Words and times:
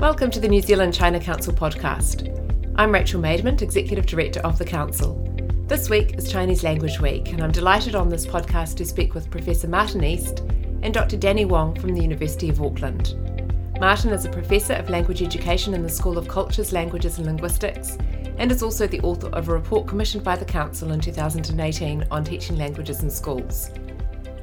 Welcome 0.00 0.30
to 0.30 0.38
the 0.38 0.46
New 0.46 0.62
Zealand 0.62 0.94
China 0.94 1.18
Council 1.18 1.52
podcast. 1.52 2.32
I'm 2.76 2.92
Rachel 2.92 3.20
Maidment, 3.20 3.62
Executive 3.62 4.06
Director 4.06 4.38
of 4.40 4.56
the 4.56 4.64
Council. 4.64 5.16
This 5.66 5.90
week 5.90 6.14
is 6.14 6.30
Chinese 6.30 6.62
Language 6.62 7.00
Week, 7.00 7.32
and 7.32 7.42
I'm 7.42 7.50
delighted 7.50 7.96
on 7.96 8.08
this 8.08 8.24
podcast 8.24 8.76
to 8.76 8.84
speak 8.84 9.14
with 9.14 9.28
Professor 9.28 9.66
Martin 9.66 10.04
East 10.04 10.44
and 10.82 10.94
Dr. 10.94 11.16
Danny 11.16 11.46
Wong 11.46 11.74
from 11.74 11.94
the 11.94 12.00
University 12.00 12.48
of 12.48 12.62
Auckland. 12.62 13.16
Martin 13.80 14.12
is 14.12 14.24
a 14.24 14.30
Professor 14.30 14.74
of 14.74 14.88
Language 14.88 15.20
Education 15.20 15.74
in 15.74 15.82
the 15.82 15.88
School 15.88 16.16
of 16.16 16.28
Cultures, 16.28 16.72
Languages 16.72 17.18
and 17.18 17.26
Linguistics, 17.26 17.98
and 18.38 18.52
is 18.52 18.62
also 18.62 18.86
the 18.86 19.00
author 19.00 19.30
of 19.30 19.48
a 19.48 19.52
report 19.52 19.88
commissioned 19.88 20.22
by 20.22 20.36
the 20.36 20.44
Council 20.44 20.92
in 20.92 21.00
2018 21.00 22.06
on 22.12 22.22
teaching 22.22 22.56
languages 22.56 23.02
in 23.02 23.10
schools. 23.10 23.72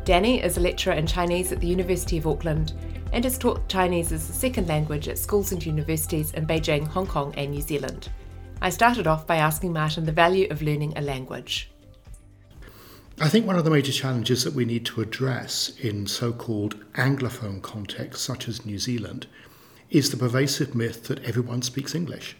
Danny 0.03 0.43
is 0.43 0.57
a 0.57 0.61
lecturer 0.61 0.95
in 0.95 1.07
Chinese 1.07 1.53
at 1.53 1.61
the 1.61 1.67
University 1.67 2.17
of 2.17 2.27
Auckland 2.27 2.73
and 3.15 3.23
has 3.23 3.37
taught 3.37 3.69
Chinese 3.69 4.11
as 4.11 4.29
a 4.29 4.33
second 4.33 4.67
language 4.67 5.07
at 5.07 5.17
schools 5.17 5.53
and 5.53 5.65
universities 5.65 6.31
in 6.33 6.45
Beijing, 6.45 6.85
Hong 6.85 7.07
Kong, 7.07 7.33
and 7.37 7.49
New 7.49 7.61
Zealand. 7.61 8.09
I 8.61 8.69
started 8.69 9.07
off 9.07 9.25
by 9.25 9.37
asking 9.37 9.71
Martin 9.71 10.05
the 10.05 10.11
value 10.11 10.49
of 10.51 10.61
learning 10.61 10.97
a 10.97 11.01
language. 11.01 11.71
I 13.21 13.29
think 13.29 13.47
one 13.47 13.55
of 13.55 13.63
the 13.63 13.71
major 13.71 13.93
challenges 13.93 14.43
that 14.43 14.53
we 14.53 14.65
need 14.65 14.85
to 14.87 14.99
address 14.99 15.71
in 15.79 16.07
so 16.07 16.33
called 16.33 16.83
Anglophone 16.95 17.61
contexts, 17.61 18.21
such 18.21 18.49
as 18.49 18.65
New 18.65 18.77
Zealand, 18.77 19.27
is 19.89 20.11
the 20.11 20.17
pervasive 20.17 20.75
myth 20.75 21.05
that 21.05 21.23
everyone 21.23 21.61
speaks 21.61 21.95
English. 21.95 22.35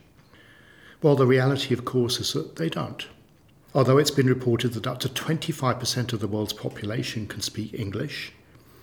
Well, 1.02 1.16
the 1.16 1.26
reality, 1.26 1.74
of 1.74 1.86
course, 1.86 2.20
is 2.20 2.34
that 2.34 2.58
they 2.58 2.68
don't. 2.68 3.08
Although 3.74 3.98
it's 3.98 4.12
been 4.12 4.28
reported 4.28 4.74
that 4.74 4.88
up 4.88 5.00
to 5.00 5.10
25% 5.10 6.12
of 6.12 6.20
the 6.20 6.28
world's 6.28 6.52
population 6.52 7.28
can 7.28 7.40
speak 7.40 7.74
English, 7.74 8.34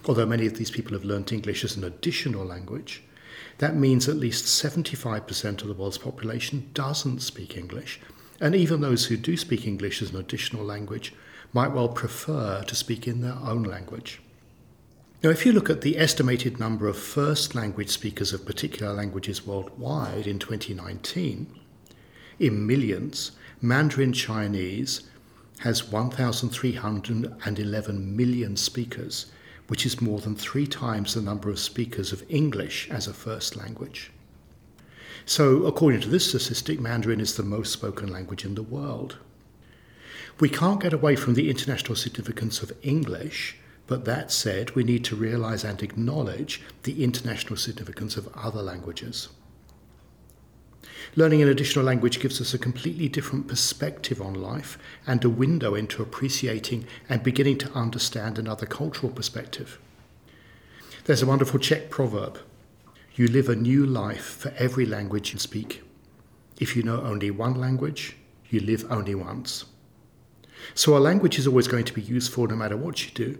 although 0.06 0.26
many 0.26 0.46
of 0.46 0.56
these 0.56 0.70
people 0.70 0.92
have 0.92 1.04
learnt 1.04 1.32
English 1.32 1.64
as 1.64 1.76
an 1.76 1.84
additional 1.84 2.44
language, 2.44 3.02
that 3.58 3.76
means 3.76 4.08
at 4.08 4.16
least 4.16 4.44
75% 4.44 5.62
of 5.62 5.68
the 5.68 5.74
world's 5.74 5.98
population 5.98 6.70
doesn't 6.74 7.20
speak 7.20 7.56
English. 7.56 8.00
And 8.40 8.54
even 8.54 8.80
those 8.80 9.06
who 9.06 9.16
do 9.16 9.36
speak 9.36 9.66
English 9.66 10.02
as 10.02 10.10
an 10.10 10.16
additional 10.16 10.64
language 10.64 11.14
might 11.52 11.72
well 11.72 11.88
prefer 11.88 12.62
to 12.62 12.74
speak 12.74 13.06
in 13.06 13.20
their 13.20 13.36
own 13.44 13.62
language. 13.62 14.20
Now, 15.22 15.30
if 15.30 15.46
you 15.46 15.52
look 15.52 15.70
at 15.70 15.82
the 15.82 15.98
estimated 15.98 16.58
number 16.58 16.88
of 16.88 16.98
first 16.98 17.54
language 17.54 17.90
speakers 17.90 18.32
of 18.32 18.44
particular 18.44 18.92
languages 18.92 19.46
worldwide 19.46 20.26
in 20.26 20.40
2019, 20.40 21.46
in 22.40 22.66
millions, 22.66 23.30
Mandarin 23.60 24.12
Chinese 24.12 25.02
has 25.60 25.88
1,311 25.88 28.16
million 28.16 28.56
speakers, 28.56 29.26
which 29.72 29.86
is 29.86 30.02
more 30.02 30.20
than 30.20 30.36
three 30.36 30.66
times 30.66 31.14
the 31.14 31.22
number 31.22 31.48
of 31.48 31.58
speakers 31.58 32.12
of 32.12 32.22
English 32.28 32.90
as 32.90 33.06
a 33.06 33.14
first 33.14 33.56
language. 33.56 34.12
So, 35.24 35.64
according 35.64 36.02
to 36.02 36.10
this 36.10 36.28
statistic, 36.28 36.78
Mandarin 36.78 37.20
is 37.20 37.36
the 37.36 37.42
most 37.42 37.72
spoken 37.72 38.12
language 38.12 38.44
in 38.44 38.54
the 38.54 38.62
world. 38.62 39.16
We 40.40 40.50
can't 40.50 40.78
get 40.78 40.92
away 40.92 41.16
from 41.16 41.32
the 41.32 41.48
international 41.48 41.96
significance 41.96 42.62
of 42.62 42.76
English, 42.82 43.56
but 43.86 44.04
that 44.04 44.30
said, 44.30 44.72
we 44.72 44.84
need 44.84 45.06
to 45.06 45.16
realize 45.16 45.64
and 45.64 45.82
acknowledge 45.82 46.60
the 46.82 47.02
international 47.02 47.56
significance 47.56 48.18
of 48.18 48.28
other 48.36 48.60
languages. 48.60 49.30
Learning 51.14 51.42
an 51.42 51.48
additional 51.48 51.84
language 51.84 52.20
gives 52.20 52.40
us 52.40 52.54
a 52.54 52.58
completely 52.58 53.06
different 53.06 53.46
perspective 53.46 54.22
on 54.22 54.32
life 54.32 54.78
and 55.06 55.22
a 55.22 55.28
window 55.28 55.74
into 55.74 56.02
appreciating 56.02 56.86
and 57.06 57.22
beginning 57.22 57.58
to 57.58 57.70
understand 57.72 58.38
another 58.38 58.64
cultural 58.64 59.12
perspective. 59.12 59.78
There's 61.04 61.22
a 61.22 61.26
wonderful 61.26 61.60
Czech 61.60 61.90
proverb 61.90 62.38
You 63.14 63.28
live 63.28 63.50
a 63.50 63.56
new 63.56 63.84
life 63.84 64.24
for 64.24 64.54
every 64.56 64.86
language 64.86 65.34
you 65.34 65.38
speak. 65.38 65.82
If 66.58 66.74
you 66.76 66.82
know 66.82 67.02
only 67.02 67.30
one 67.30 67.60
language, 67.60 68.16
you 68.48 68.60
live 68.60 68.86
only 68.90 69.14
once. 69.14 69.66
So 70.74 70.96
a 70.96 70.98
language 70.98 71.38
is 71.38 71.46
always 71.46 71.68
going 71.68 71.84
to 71.84 71.92
be 71.92 72.00
useful 72.00 72.46
no 72.46 72.56
matter 72.56 72.76
what 72.76 73.04
you 73.04 73.10
do. 73.10 73.38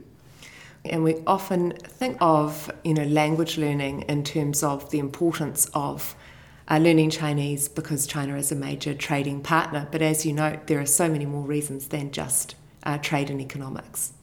And 0.84 1.04
we 1.04 1.22
often 1.26 1.72
think 1.72 2.18
of, 2.20 2.70
you 2.84 2.92
know, 2.92 3.04
language 3.04 3.56
learning 3.56 4.02
in 4.02 4.24
terms 4.24 4.62
of 4.62 4.91
the 4.91 4.98
importance 4.98 5.70
of 5.72 6.14
uh, 6.72 6.78
learning 6.78 7.10
Chinese 7.10 7.69
because 7.69 8.06
China 8.06 8.37
is 8.37 8.50
a 8.50 8.55
major 8.55 8.94
trading 8.94 9.43
partner. 9.43 9.87
But 9.93 10.00
as 10.00 10.25
you 10.25 10.33
note, 10.33 10.69
there 10.69 10.81
are 10.81 10.87
so 10.87 11.06
many 11.06 11.27
more 11.27 11.43
reasons 11.43 11.88
than 11.88 12.10
just 12.12 12.55
uh, 12.84 12.97
trade 12.97 13.28
and 13.28 13.43
economics. 13.43 14.15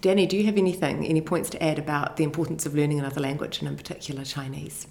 Danny, 0.00 0.26
do 0.26 0.36
you 0.36 0.46
have 0.46 0.56
anything, 0.56 1.06
any 1.06 1.20
points 1.20 1.48
to 1.50 1.62
add 1.62 1.78
about 1.78 2.16
the 2.16 2.24
importance 2.24 2.66
of 2.66 2.74
learning 2.74 2.98
another 2.98 3.20
language, 3.20 3.60
and 3.60 3.68
in 3.68 3.76
particular 3.76 4.24
Chinese? 4.24 4.88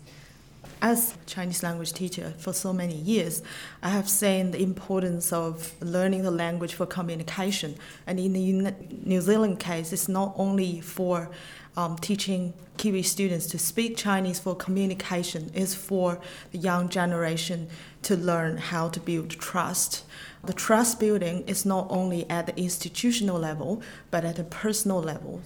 As 0.82 1.16
a 1.16 1.26
Chinese 1.26 1.64
language 1.64 1.92
teacher 1.92 2.34
for 2.38 2.54
so 2.54 2.72
many 2.72 2.96
years, 2.96 3.44
I 3.84 3.90
have 3.90 4.08
seen 4.08 4.52
the 4.52 4.64
importance 4.64 5.34
of 5.34 5.74
learning 5.82 6.24
the 6.24 6.32
language 6.32 6.76
for 6.76 6.86
communication. 6.86 7.76
And 8.08 8.20
in 8.20 8.32
the 8.32 8.74
New 9.04 9.20
Zealand 9.20 9.60
case, 9.60 9.92
it's 9.92 10.08
not 10.08 10.34
only 10.38 10.80
for 10.80 11.30
um, 11.78 11.98
teaching 11.98 12.54
Kiwi 12.78 13.04
students 13.04 13.48
to 13.48 13.60
speak 13.60 13.98
Chinese 13.98 14.40
for 14.40 14.56
communication 14.56 15.52
is 15.54 15.76
for 15.76 16.20
the 16.52 16.58
young 16.58 16.90
generation 16.90 17.68
to 18.04 18.16
learn 18.16 18.58
how 18.58 18.90
to 18.90 19.00
build 19.00 19.30
trust. 19.32 20.06
The 20.44 20.54
trust 20.54 21.00
building 21.00 21.44
is 21.48 21.66
not 21.66 21.88
only 21.90 22.30
at 22.30 22.46
the 22.46 22.58
institutional 22.58 23.38
level, 23.38 23.82
but 24.12 24.24
at 24.24 24.40
a 24.40 24.44
personal 24.44 25.02
level. 25.02 25.42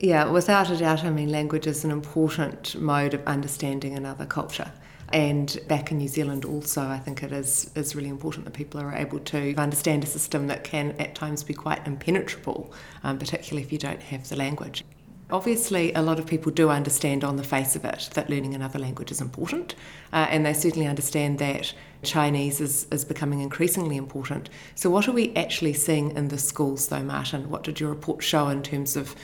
Yeah, 0.00 0.30
without 0.30 0.70
a 0.70 0.76
doubt, 0.76 1.04
I 1.04 1.10
mean, 1.10 1.30
language 1.30 1.66
is 1.66 1.84
an 1.84 1.90
important 1.90 2.80
mode 2.80 3.12
of 3.12 3.26
understanding 3.26 3.96
another 3.96 4.24
culture. 4.24 4.70
And 5.12 5.58
back 5.66 5.90
in 5.90 5.98
New 5.98 6.08
Zealand, 6.08 6.44
also, 6.44 6.82
I 6.82 6.98
think 6.98 7.22
it 7.22 7.32
is, 7.32 7.70
is 7.74 7.96
really 7.96 8.08
important 8.08 8.44
that 8.44 8.54
people 8.54 8.80
are 8.80 8.94
able 8.94 9.18
to 9.18 9.54
understand 9.56 10.04
a 10.04 10.06
system 10.06 10.46
that 10.46 10.62
can 10.62 10.92
at 11.00 11.16
times 11.16 11.42
be 11.42 11.52
quite 11.52 11.84
impenetrable, 11.86 12.72
um, 13.02 13.18
particularly 13.18 13.62
if 13.62 13.72
you 13.72 13.78
don't 13.78 14.00
have 14.00 14.28
the 14.28 14.36
language. 14.36 14.84
Obviously, 15.32 15.92
a 15.94 16.02
lot 16.02 16.18
of 16.18 16.26
people 16.26 16.50
do 16.50 16.70
understand 16.70 17.22
on 17.22 17.36
the 17.36 17.44
face 17.44 17.76
of 17.76 17.84
it 17.84 18.10
that 18.14 18.28
learning 18.28 18.54
another 18.54 18.78
language 18.78 19.10
is 19.10 19.20
important, 19.20 19.74
uh, 20.12 20.26
and 20.28 20.44
they 20.44 20.52
certainly 20.52 20.86
understand 20.86 21.38
that 21.38 21.72
Chinese 22.02 22.60
is, 22.60 22.86
is 22.90 23.04
becoming 23.04 23.40
increasingly 23.40 23.96
important. 23.96 24.50
So, 24.74 24.90
what 24.90 25.06
are 25.06 25.12
we 25.12 25.34
actually 25.36 25.74
seeing 25.74 26.16
in 26.16 26.28
the 26.28 26.38
schools, 26.38 26.88
though, 26.88 27.02
Martin? 27.02 27.48
What 27.48 27.62
did 27.62 27.78
your 27.78 27.90
report 27.90 28.22
show 28.22 28.48
in 28.48 28.62
terms 28.62 28.96
of 28.96 29.14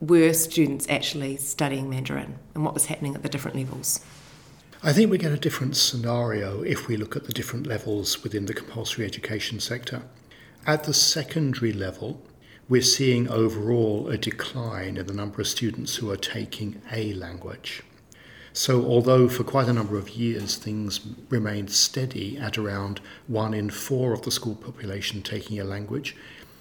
were 0.00 0.32
students 0.32 0.86
actually 0.88 1.36
studying 1.36 1.88
Mandarin 1.88 2.38
and 2.54 2.64
what 2.64 2.74
was 2.74 2.86
happening 2.86 3.14
at 3.14 3.22
the 3.22 3.28
different 3.28 3.56
levels? 3.56 4.00
I 4.82 4.94
think 4.94 5.10
we 5.10 5.18
get 5.18 5.32
a 5.32 5.36
different 5.36 5.76
scenario 5.76 6.62
if 6.62 6.88
we 6.88 6.96
look 6.96 7.14
at 7.14 7.24
the 7.24 7.34
different 7.34 7.66
levels 7.66 8.22
within 8.22 8.46
the 8.46 8.54
compulsory 8.54 9.04
education 9.04 9.60
sector. 9.60 10.02
At 10.66 10.84
the 10.84 10.94
secondary 10.94 11.72
level, 11.72 12.22
we're 12.70 12.80
seeing 12.80 13.28
overall 13.28 14.08
a 14.08 14.16
decline 14.16 14.96
in 14.96 15.04
the 15.04 15.12
number 15.12 15.40
of 15.40 15.48
students 15.48 15.96
who 15.96 16.08
are 16.08 16.16
taking 16.16 16.80
a 16.92 17.12
language. 17.14 17.82
So, 18.52 18.84
although 18.84 19.28
for 19.28 19.42
quite 19.42 19.66
a 19.66 19.72
number 19.72 19.98
of 19.98 20.10
years 20.10 20.54
things 20.54 21.00
remained 21.28 21.72
steady 21.72 22.38
at 22.38 22.56
around 22.56 23.00
one 23.26 23.54
in 23.54 23.70
four 23.70 24.12
of 24.12 24.22
the 24.22 24.30
school 24.30 24.54
population 24.54 25.20
taking 25.20 25.58
a 25.58 25.64
language, 25.64 26.16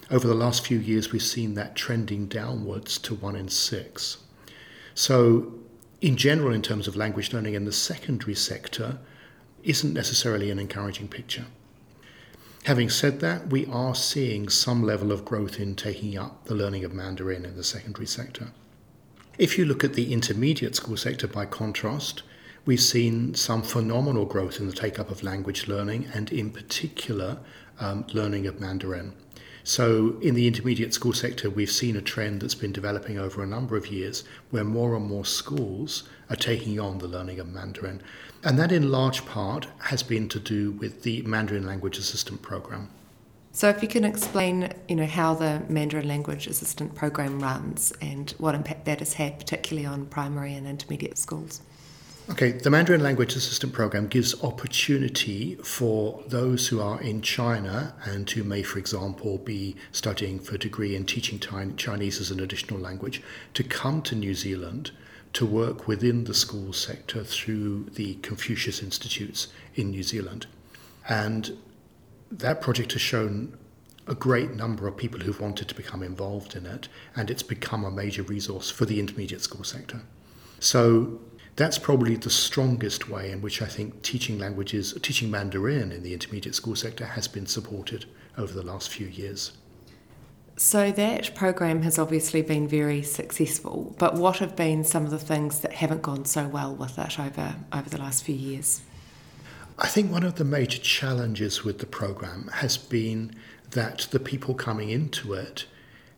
over 0.10 0.28
the 0.28 0.34
last 0.34 0.66
few 0.66 0.80
years 0.80 1.12
we've 1.12 1.22
seen 1.22 1.54
that 1.54 1.76
trending 1.76 2.26
downwards 2.26 2.98
to 2.98 3.14
one 3.14 3.36
in 3.36 3.48
six. 3.48 4.18
So, 4.96 5.54
in 6.02 6.18
general, 6.18 6.54
in 6.56 6.64
terms 6.64 6.88
of 6.88 6.96
language 6.96 7.34
learning 7.34 7.54
in 7.54 7.66
the 7.66 7.72
secondary 7.72 8.36
sector, 8.36 8.98
isn't 9.62 9.94
necessarily 9.94 10.50
an 10.50 10.58
encouraging 10.58 11.08
picture. 11.08 11.46
Having 12.66 12.90
said 12.90 13.20
that, 13.22 13.48
we 13.48 13.66
are 13.68 13.96
seeing 13.96 14.50
some 14.50 14.84
level 14.84 15.12
of 15.12 15.26
growth 15.26 15.60
in 15.60 15.76
taking 15.76 16.18
up 16.18 16.46
the 16.46 16.56
learning 16.56 16.84
of 16.84 16.94
Mandarin 16.94 17.46
in 17.46 17.56
the 17.56 17.64
secondary 17.64 18.06
sector. 18.06 18.50
If 19.38 19.58
you 19.58 19.66
look 19.66 19.84
at 19.84 19.94
the 19.94 20.12
intermediate 20.12 20.76
school 20.76 20.98
sector 20.98 21.28
by 21.28 21.46
contrast, 21.46 22.24
we've 22.66 22.82
seen 22.82 23.34
some 23.34 23.64
phenomenal 23.64 24.26
growth 24.26 24.60
in 24.60 24.68
the 24.68 24.74
take 24.74 25.00
up 25.00 25.10
of 25.10 25.24
language 25.24 25.68
learning 25.68 26.08
and, 26.14 26.30
in 26.32 26.52
particular, 26.52 27.40
um, 27.80 28.06
learning 28.14 28.46
of 28.46 28.60
Mandarin. 28.60 29.14
So, 29.70 30.18
in 30.20 30.34
the 30.34 30.48
intermediate 30.48 30.96
school 30.96 31.14
sector, 31.14 31.48
we've 31.48 31.70
seen 31.70 31.96
a 31.96 32.02
trend 32.02 32.42
that's 32.42 32.56
been 32.56 32.72
developing 32.72 33.20
over 33.20 33.44
a 33.44 33.46
number 33.46 33.78
of 33.78 33.86
years 33.86 34.24
where 34.50 34.64
more 34.64 34.96
and 34.96 35.06
more 35.06 35.26
schools 35.26 36.10
are 36.28 36.36
taking 36.36 36.80
on 36.80 36.98
the 36.98 37.08
learning 37.08 37.40
of 37.40 37.48
Mandarin. 37.48 38.02
And 38.44 38.58
that, 38.58 38.72
in 38.72 38.90
large 38.90 39.28
part, 39.28 39.68
has 39.82 40.02
been 40.02 40.28
to 40.30 40.40
do 40.40 40.72
with 40.72 41.04
the 41.04 41.22
Mandarin 41.22 41.68
Language 41.68 42.00
Assistant 42.00 42.42
Program. 42.42 42.90
So, 43.52 43.70
if 43.70 43.84
you 43.84 43.88
can 43.88 44.06
explain, 44.06 44.74
you 44.88 44.96
know, 44.96 45.06
how 45.06 45.36
the 45.36 45.62
Mandarin 45.70 46.08
Language 46.08 46.48
Assistant 46.48 46.96
Program 46.96 47.40
runs 47.40 47.94
and 48.02 48.32
what 48.40 48.56
impact 48.56 48.86
that 48.86 48.98
has 48.98 49.14
had, 49.14 49.38
particularly 49.38 49.86
on 49.86 50.08
primary 50.08 50.56
and 50.56 50.66
intermediate 50.66 51.20
schools. 51.20 51.62
Okay, 52.32 52.52
the 52.52 52.70
Mandarin 52.70 53.02
Language 53.02 53.36
Assistant 53.36 53.74
Program 53.74 54.08
gives 54.08 54.44
opportunity 54.44 55.56
for 55.56 56.24
those 56.28 56.68
who 56.68 56.80
are 56.80 57.02
in 57.02 57.24
China 57.24 57.96
and 58.06 58.30
who 58.30 58.44
may, 58.44 58.62
for 58.62 58.78
example, 58.78 59.40
be 59.40 59.76
studying 59.92 60.40
for 60.40 60.54
a 60.54 60.60
degree 60.60 60.96
in 60.96 61.06
teaching 61.06 61.40
Chinese 61.40 62.22
as 62.22 62.30
an 62.30 62.40
additional 62.40 62.80
language 62.80 63.24
to 63.56 63.64
come 63.64 64.04
to 64.04 64.14
New 64.14 64.36
Zealand 64.36 64.92
to 65.34 65.44
work 65.44 65.88
within 65.88 66.26
the 66.26 66.36
school 66.36 66.72
sector 66.72 67.24
through 67.24 67.86
the 67.96 68.14
Confucius 68.22 68.84
Institutes 68.84 69.48
in 69.74 69.90
New 69.90 70.04
Zealand. 70.04 70.46
And 71.10 71.58
that 72.32 72.62
project 72.62 72.94
has 72.94 73.02
shown 73.02 73.58
a 74.06 74.14
great 74.14 74.54
number 74.54 74.88
of 74.88 74.96
people 74.96 75.20
who've 75.22 75.42
wanted 75.42 75.68
to 75.70 75.76
become 75.76 76.04
involved 76.04 76.56
in 76.56 76.68
it, 76.68 76.90
and 77.16 77.32
it's 77.32 77.44
become 77.44 77.84
a 77.84 77.92
major 77.92 78.22
resource 78.22 78.70
for 78.70 78.86
the 78.86 79.00
intermediate 79.00 79.42
school 79.42 79.64
sector. 79.64 80.02
So 80.60 81.22
that's 81.60 81.78
probably 81.78 82.16
the 82.16 82.30
strongest 82.30 83.10
way 83.10 83.32
in 83.32 83.42
which 83.42 83.62
I 83.62 83.66
think 83.66 84.02
teaching 84.02 84.40
languages, 84.40 84.98
teaching 85.02 85.30
Mandarin 85.30 85.92
in 85.92 86.04
the 86.04 86.14
intermediate 86.14 86.56
school 86.56 86.74
sector 86.74 87.06
has 87.06 87.28
been 87.28 87.46
supported 87.46 88.06
over 88.38 88.54
the 88.54 88.64
last 88.64 88.88
few 88.90 89.08
years. 89.08 89.52
So 90.56 90.90
that 90.94 91.36
program 91.36 91.82
has 91.82 92.00
obviously 92.00 92.42
been 92.42 92.66
very 92.66 93.02
successful, 93.02 93.94
but 94.00 94.16
what 94.16 94.38
have 94.38 94.56
been 94.56 94.86
some 94.86 95.04
of 95.04 95.12
the 95.12 95.20
things 95.20 95.60
that 95.60 95.74
haven't 95.74 96.02
gone 96.02 96.24
so 96.24 96.48
well 96.48 96.74
with 96.74 96.98
it 96.98 97.20
over, 97.20 97.56
over 97.74 97.90
the 97.90 97.98
last 97.98 98.24
few 98.24 98.36
years? 98.36 98.82
I 99.78 99.88
think 99.88 100.10
one 100.10 100.24
of 100.24 100.36
the 100.36 100.46
major 100.46 100.80
challenges 100.80 101.66
with 101.66 101.80
the 101.80 101.86
program 101.86 102.50
has 102.54 102.78
been 102.78 103.36
that 103.72 104.08
the 104.12 104.20
people 104.20 104.54
coming 104.54 104.92
into 104.92 105.34
it 105.34 105.66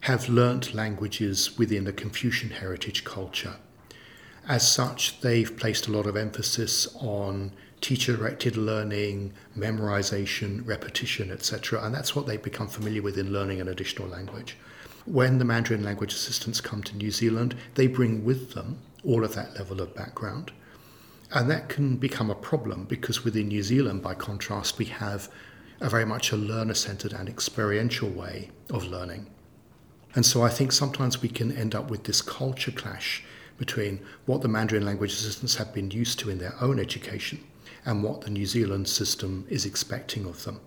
have 0.01 0.29
learnt 0.29 0.75
languages 0.75 1.57
within 1.57 1.85
the 1.85 1.93
Confucian 1.93 2.51
heritage 2.51 3.03
culture. 3.03 3.55
As 4.47 4.69
such, 4.69 5.21
they've 5.21 5.55
placed 5.55 5.87
a 5.87 5.91
lot 5.91 6.07
of 6.07 6.17
emphasis 6.17 6.87
on 6.95 7.51
teacher 7.79 8.15
directed 8.15 8.57
learning, 8.57 9.33
memorization, 9.57 10.65
repetition, 10.67 11.31
etc., 11.31 11.83
and 11.83 11.93
that's 11.93 12.15
what 12.15 12.27
they've 12.27 12.41
become 12.41 12.67
familiar 12.67 13.01
with 13.01 13.17
in 13.17 13.33
learning 13.33 13.59
an 13.59 13.67
additional 13.67 14.07
language. 14.07 14.57
When 15.05 15.39
the 15.39 15.45
Mandarin 15.45 15.83
language 15.83 16.13
assistants 16.13 16.61
come 16.61 16.83
to 16.83 16.97
New 16.97 17.11
Zealand, 17.11 17.55
they 17.75 17.87
bring 17.87 18.23
with 18.23 18.53
them 18.53 18.79
all 19.03 19.23
of 19.23 19.33
that 19.35 19.55
level 19.55 19.81
of 19.81 19.95
background. 19.95 20.51
And 21.33 21.49
that 21.49 21.69
can 21.69 21.97
become 21.97 22.29
a 22.29 22.35
problem 22.35 22.85
because 22.85 23.23
within 23.23 23.47
New 23.47 23.63
Zealand, 23.63 24.03
by 24.03 24.13
contrast, 24.13 24.77
we 24.77 24.85
have 24.85 25.29
a 25.79 25.89
very 25.89 26.05
much 26.05 26.31
a 26.31 26.37
learner 26.37 26.75
centered 26.75 27.13
and 27.13 27.27
experiential 27.27 28.09
way 28.09 28.51
of 28.69 28.85
learning. 28.85 29.27
And 30.13 30.25
so 30.25 30.43
I 30.43 30.49
think 30.49 30.71
sometimes 30.71 31.21
we 31.21 31.29
can 31.29 31.51
end 31.51 31.73
up 31.73 31.89
with 31.89 32.03
this 32.03 32.21
culture 32.21 32.71
clash 32.71 33.23
between 33.61 33.99
what 34.25 34.41
the 34.41 34.47
Mandarin 34.47 34.83
language 34.83 35.13
assistants 35.13 35.55
have 35.55 35.71
been 35.71 35.91
used 35.91 36.17
to 36.19 36.31
in 36.31 36.39
their 36.39 36.55
own 36.59 36.79
education 36.79 37.39
and 37.85 38.03
what 38.03 38.21
the 38.21 38.29
New 38.29 38.45
Zealand 38.45 38.89
system 38.89 39.45
is 39.49 39.65
expecting 39.65 40.25
of 40.25 40.43
them. 40.45 40.59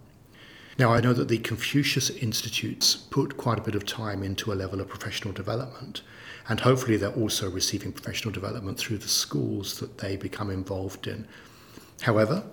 Now, 0.78 0.92
I 0.92 1.00
know 1.00 1.12
that 1.12 1.26
the 1.26 1.38
Confucius 1.38 2.08
Institutes 2.10 2.94
put 2.94 3.36
quite 3.36 3.58
a 3.58 3.62
bit 3.62 3.74
of 3.74 3.84
time 3.84 4.22
into 4.22 4.52
a 4.52 4.60
level 4.62 4.80
of 4.80 4.88
professional 4.88 5.34
development, 5.34 6.02
and 6.48 6.60
hopefully 6.60 6.96
they're 6.96 7.10
also 7.10 7.50
receiving 7.50 7.90
professional 7.90 8.32
development 8.32 8.78
through 8.78 8.98
the 8.98 9.08
schools 9.08 9.80
that 9.80 9.98
they 9.98 10.16
become 10.16 10.50
involved 10.50 11.08
in. 11.08 11.26
However, 12.02 12.44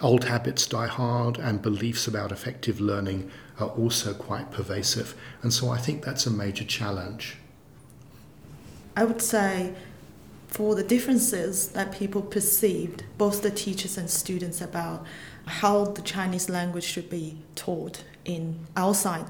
Old 0.00 0.24
habits 0.24 0.64
die 0.68 0.86
hard, 0.86 1.38
and 1.38 1.60
beliefs 1.60 2.06
about 2.06 2.30
effective 2.30 2.80
learning 2.80 3.32
are 3.58 3.70
also 3.70 4.14
quite 4.14 4.52
pervasive. 4.52 5.16
And 5.42 5.52
so 5.52 5.70
I 5.70 5.78
think 5.78 6.04
that's 6.04 6.24
a 6.24 6.30
major 6.30 6.64
challenge. 6.64 7.36
I 8.98 9.04
would 9.04 9.22
say 9.22 9.74
for 10.48 10.74
the 10.74 10.82
differences 10.82 11.68
that 11.68 11.92
people 11.92 12.20
perceived, 12.20 13.04
both 13.16 13.42
the 13.42 13.50
teachers 13.52 13.96
and 13.96 14.10
students, 14.10 14.60
about 14.60 15.06
how 15.46 15.84
the 15.84 16.02
Chinese 16.02 16.48
language 16.48 16.82
should 16.82 17.08
be 17.08 17.38
taught 17.54 18.02
in 18.24 18.66
outside 18.76 19.26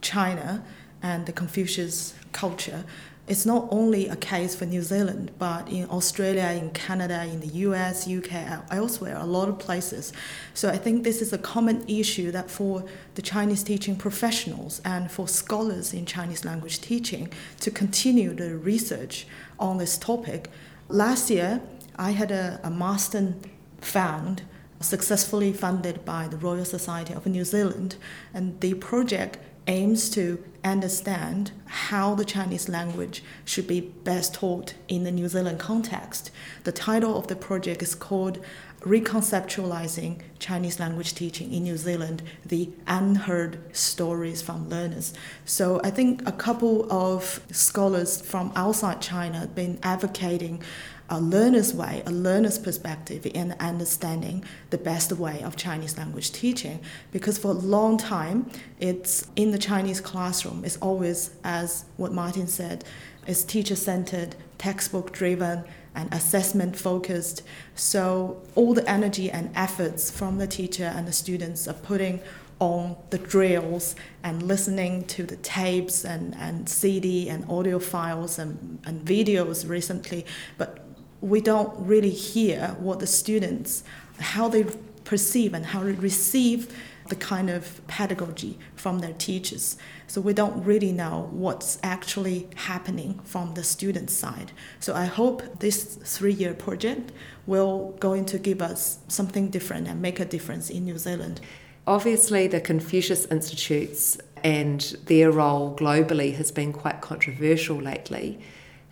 China 0.00 0.64
and 1.04 1.26
the 1.26 1.32
Confucius 1.32 2.14
culture, 2.32 2.84
it's 3.28 3.46
not 3.46 3.68
only 3.70 4.08
a 4.08 4.16
case 4.16 4.56
for 4.56 4.66
New 4.66 4.82
Zealand, 4.82 5.30
but 5.38 5.68
in 5.68 5.88
Australia, 5.88 6.58
in 6.58 6.70
Canada, 6.70 7.24
in 7.24 7.38
the 7.38 7.46
US, 7.68 8.08
UK, 8.08 8.32
uh, 8.34 8.62
elsewhere, 8.70 9.16
a 9.16 9.26
lot 9.26 9.48
of 9.48 9.60
places. 9.60 10.12
So 10.54 10.68
I 10.68 10.76
think 10.76 11.04
this 11.04 11.22
is 11.22 11.32
a 11.32 11.38
common 11.38 11.84
issue 11.88 12.32
that 12.32 12.50
for 12.50 12.84
the 13.14 13.22
Chinese 13.22 13.62
teaching 13.62 13.94
professionals 13.94 14.82
and 14.84 15.10
for 15.10 15.28
scholars 15.28 15.94
in 15.94 16.04
Chinese 16.04 16.44
language 16.44 16.80
teaching 16.80 17.32
to 17.60 17.70
continue 17.70 18.34
the 18.34 18.56
research 18.56 19.26
on 19.58 19.78
this 19.78 19.96
topic. 19.96 20.50
Last 20.88 21.30
year, 21.30 21.62
I 21.96 22.10
had 22.10 22.32
a, 22.32 22.58
a 22.64 22.70
Marsden 22.70 23.40
Fund 23.80 24.42
successfully 24.80 25.52
funded 25.52 26.04
by 26.04 26.26
the 26.26 26.36
Royal 26.36 26.64
Society 26.64 27.14
of 27.14 27.24
New 27.26 27.44
Zealand, 27.44 27.94
and 28.34 28.60
the 28.60 28.74
project 28.74 29.38
aims 29.66 30.10
to 30.10 30.42
understand 30.64 31.52
how 31.66 32.14
the 32.14 32.24
Chinese 32.24 32.68
language 32.68 33.22
should 33.44 33.66
be 33.66 33.80
best 33.80 34.34
taught 34.34 34.74
in 34.88 35.04
the 35.04 35.10
New 35.10 35.28
Zealand 35.28 35.58
context. 35.58 36.30
The 36.64 36.72
title 36.72 37.16
of 37.16 37.26
the 37.28 37.36
project 37.36 37.82
is 37.82 37.94
called 37.94 38.38
Reconceptualizing 38.80 40.20
Chinese 40.40 40.80
Language 40.80 41.14
Teaching 41.14 41.52
in 41.52 41.62
New 41.62 41.76
Zealand 41.76 42.22
The 42.44 42.70
Unheard 42.88 43.58
Stories 43.74 44.42
from 44.42 44.68
Learners. 44.68 45.14
So 45.44 45.80
I 45.84 45.90
think 45.90 46.26
a 46.26 46.32
couple 46.32 46.92
of 46.92 47.40
scholars 47.52 48.20
from 48.20 48.52
outside 48.56 49.00
China 49.00 49.38
have 49.38 49.54
been 49.54 49.78
advocating 49.84 50.62
a 51.08 51.20
learner's 51.20 51.74
way, 51.74 52.02
a 52.06 52.10
learner's 52.10 52.58
perspective 52.58 53.26
in 53.26 53.54
understanding 53.60 54.44
the 54.70 54.78
best 54.78 55.12
way 55.12 55.42
of 55.42 55.56
Chinese 55.56 55.98
language 55.98 56.32
teaching. 56.32 56.80
Because 57.10 57.38
for 57.38 57.48
a 57.48 57.54
long 57.54 57.98
time, 57.98 58.50
it's 58.80 59.26
in 59.36 59.50
the 59.50 59.58
Chinese 59.58 60.00
classroom, 60.00 60.64
it's 60.64 60.78
always, 60.78 61.30
as 61.44 61.84
what 61.96 62.12
Martin 62.12 62.46
said, 62.46 62.84
it's 63.26 63.44
teacher 63.44 63.76
centered, 63.76 64.34
textbook 64.58 65.12
driven, 65.12 65.64
and 65.94 66.12
assessment 66.12 66.76
focused. 66.76 67.42
So 67.74 68.42
all 68.54 68.74
the 68.74 68.88
energy 68.90 69.30
and 69.30 69.50
efforts 69.54 70.10
from 70.10 70.38
the 70.38 70.46
teacher 70.46 70.84
and 70.84 71.06
the 71.06 71.12
students 71.12 71.68
are 71.68 71.74
putting 71.74 72.20
on 72.58 72.96
the 73.10 73.18
drills 73.18 73.96
and 74.22 74.40
listening 74.42 75.04
to 75.04 75.24
the 75.24 75.36
tapes 75.36 76.04
and, 76.04 76.34
and 76.36 76.68
CD 76.68 77.28
and 77.28 77.44
audio 77.50 77.80
files 77.80 78.38
and, 78.38 78.78
and 78.86 79.04
videos 79.04 79.68
recently. 79.68 80.24
But 80.58 80.81
we 81.22 81.40
don't 81.40 81.72
really 81.78 82.10
hear 82.10 82.76
what 82.78 82.98
the 82.98 83.06
students, 83.06 83.84
how 84.18 84.48
they 84.48 84.66
perceive 85.04 85.54
and 85.54 85.64
how 85.64 85.82
they 85.82 85.92
receive 85.92 86.76
the 87.08 87.16
kind 87.16 87.48
of 87.48 87.84
pedagogy 87.86 88.58
from 88.76 88.98
their 88.98 89.12
teachers. 89.14 89.76
So 90.06 90.20
we 90.20 90.34
don't 90.34 90.64
really 90.64 90.92
know 90.92 91.28
what's 91.32 91.78
actually 91.82 92.48
happening 92.54 93.20
from 93.24 93.54
the 93.54 93.64
student 93.64 94.10
side. 94.10 94.52
So 94.80 94.94
I 94.94 95.06
hope 95.06 95.60
this 95.60 95.96
three-year 95.96 96.54
project 96.54 97.12
will 97.46 97.96
going 98.00 98.24
to 98.26 98.38
give 98.38 98.60
us 98.60 98.98
something 99.08 99.48
different 99.48 99.88
and 99.88 100.02
make 100.02 100.20
a 100.20 100.24
difference 100.24 100.70
in 100.70 100.84
New 100.84 100.98
Zealand. 100.98 101.40
Obviously, 101.86 102.46
the 102.46 102.60
Confucius 102.60 103.26
Institutes 103.26 104.18
and 104.44 104.80
their 105.06 105.30
role 105.30 105.76
globally 105.76 106.34
has 106.34 106.50
been 106.52 106.72
quite 106.72 107.00
controversial 107.00 107.76
lately. 107.76 108.40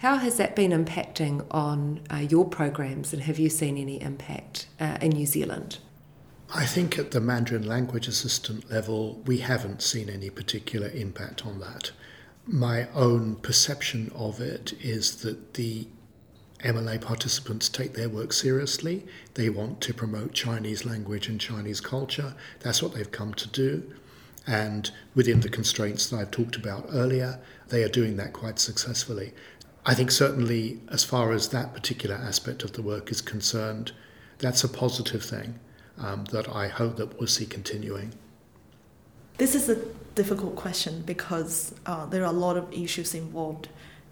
How 0.01 0.17
has 0.17 0.39
that 0.39 0.57
been 0.57 0.71
impacting 0.71 1.45
on 1.51 2.01
uh, 2.11 2.17
your 2.17 2.49
programs, 2.49 3.13
and 3.13 3.21
have 3.25 3.39
you 3.39 3.51
seen 3.51 3.77
any 3.77 4.01
impact 4.01 4.67
uh, 4.81 4.97
in 5.03 5.11
New 5.11 5.27
Zealand? 5.27 5.77
I 6.55 6.65
think 6.65 6.99
at 6.99 7.11
the 7.11 7.21
Mandarin 7.21 7.67
language 7.67 8.09
assistant 8.09 8.71
level, 8.71 9.21
we 9.27 9.41
haven't 9.41 9.83
seen 9.83 10.09
any 10.09 10.31
particular 10.31 10.89
impact 10.89 11.45
on 11.45 11.61
that. 11.61 11.91
My 12.47 12.89
own 12.95 13.37
perception 13.37 14.11
of 14.15 14.41
it 14.41 14.73
is 14.81 15.17
that 15.17 15.53
the 15.53 15.87
MLA 16.61 16.99
participants 16.99 17.69
take 17.69 17.93
their 17.93 18.09
work 18.09 18.33
seriously. 18.33 19.05
They 19.35 19.51
want 19.51 19.83
to 19.83 19.93
promote 19.93 20.33
Chinese 20.33 20.87
language 20.87 21.29
and 21.29 21.39
Chinese 21.39 21.83
culture. 21.83 22.35
That's 22.61 22.83
what 22.83 22.95
they've 22.95 23.13
come 23.13 23.35
to 23.35 23.49
do. 23.49 23.93
And 24.47 24.91
within 25.15 25.41
the 25.41 25.51
constraints 25.51 26.07
that 26.07 26.17
I've 26.17 26.31
talked 26.31 26.57
about 26.57 26.89
earlier, 26.91 27.39
they 27.69 27.83
are 27.83 27.89
doing 27.89 28.17
that 28.17 28.33
quite 28.33 28.59
successfully. 28.59 29.35
I 29.87 29.95
think 29.95 30.11
certainly, 30.11 30.81
as 30.89 31.05
far 31.05 31.33
as 31.33 31.49
that 31.49 31.73
particular 31.73 32.17
aspect 32.17 32.63
of 32.63 32.75
the 32.75 32.83
work 32.83 33.11
is 33.11 33.21
concerned, 33.21 33.93
that's 34.39 34.63
a 34.63 34.69
positive 34.69 35.23
thing 35.23 35.59
um, 35.99 36.25
that 36.33 36.49
I 36.49 36.69
hope 36.69 36.97
that 36.97 37.19
we'll 37.19 37.29
see 37.29 37.47
continuing. 37.47 38.13
This 39.39 39.55
is 39.55 39.71
a 39.71 39.77
difficult 40.15 40.55
question 40.57 41.03
because 41.07 41.75
uh, 41.87 42.05
there 42.07 42.23
are 42.23 42.33
a 42.33 42.39
lot 42.47 42.57
of 42.57 42.71
issues 42.73 43.15
involved 43.15 43.69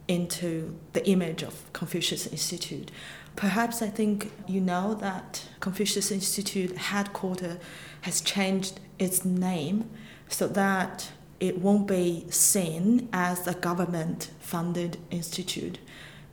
into 0.06 0.78
the 0.94 1.06
image 1.06 1.42
of 1.42 1.70
Confucius 1.74 2.26
Institute. 2.26 2.90
Perhaps 3.36 3.82
I 3.82 3.88
think 3.88 4.32
you 4.46 4.60
know 4.60 4.94
that 4.94 5.44
Confucius 5.60 6.10
Institute 6.10 6.76
headquarters 6.76 7.58
has 8.02 8.22
changed 8.22 8.80
its 8.98 9.24
name 9.24 9.90
so 10.28 10.48
that 10.48 11.10
it 11.40 11.58
won't 11.58 11.86
be 11.86 12.26
seen 12.30 13.08
as 13.12 13.46
a 13.46 13.54
government 13.54 14.30
funded 14.40 14.98
institute. 15.10 15.78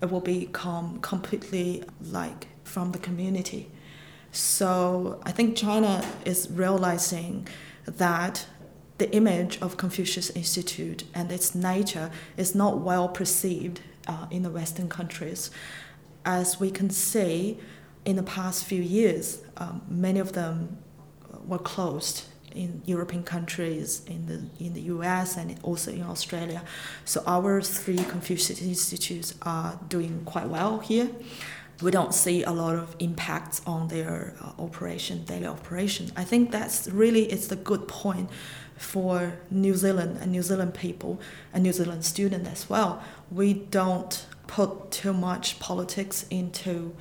It 0.01 0.11
will 0.11 0.21
become 0.21 0.99
completely 0.99 1.83
like 2.01 2.47
from 2.63 2.91
the 2.91 2.99
community. 2.99 3.71
So 4.31 5.21
I 5.23 5.31
think 5.31 5.55
China 5.55 6.03
is 6.25 6.49
realizing 6.51 7.47
that 7.85 8.45
the 8.97 9.11
image 9.13 9.61
of 9.61 9.77
Confucius 9.77 10.29
Institute 10.31 11.03
and 11.13 11.31
its 11.31 11.53
nature 11.53 12.11
is 12.37 12.55
not 12.55 12.79
well 12.79 13.07
perceived 13.07 13.81
uh, 14.07 14.25
in 14.31 14.43
the 14.43 14.49
Western 14.49 14.89
countries. 14.89 15.51
as 16.25 16.59
we 16.59 16.71
can 16.71 16.89
see, 16.89 17.57
in 18.03 18.15
the 18.15 18.23
past 18.23 18.65
few 18.65 18.81
years, 18.81 19.41
um, 19.57 19.81
many 19.87 20.19
of 20.19 20.33
them 20.33 20.77
were 21.45 21.59
closed 21.59 22.23
in 22.55 22.81
European 22.85 23.23
countries, 23.23 24.01
in 24.07 24.25
the 24.25 24.63
in 24.63 24.73
the 24.73 24.81
U.S. 24.81 25.37
and 25.37 25.57
also 25.63 25.91
in 25.91 26.03
Australia. 26.03 26.63
So 27.05 27.23
our 27.27 27.61
three 27.61 27.97
Confucius 27.97 28.61
institutes 28.61 29.35
are 29.41 29.79
doing 29.89 30.21
quite 30.25 30.47
well 30.47 30.79
here. 30.79 31.09
We 31.81 31.91
don't 31.91 32.13
see 32.13 32.43
a 32.43 32.51
lot 32.51 32.75
of 32.75 32.95
impacts 32.99 33.61
on 33.67 33.89
their 33.89 34.33
uh, 34.41 34.61
operation, 34.61 35.25
daily 35.25 35.47
operation. 35.47 36.11
I 36.15 36.23
think 36.23 36.51
that's 36.51 36.87
really 36.87 37.25
it's 37.25 37.47
the 37.47 37.57
good 37.57 37.87
point 37.87 38.29
for 38.77 39.33
New 39.49 39.75
Zealand 39.75 40.19
and 40.21 40.31
New 40.31 40.41
Zealand 40.41 40.73
people 40.73 41.19
and 41.53 41.63
New 41.63 41.73
Zealand 41.73 42.05
students 42.05 42.49
as 42.49 42.69
well. 42.69 43.03
We 43.29 43.53
don't 43.53 44.25
put 44.47 44.91
too 44.91 45.13
much 45.13 45.59
politics 45.59 46.25
into 46.29 46.95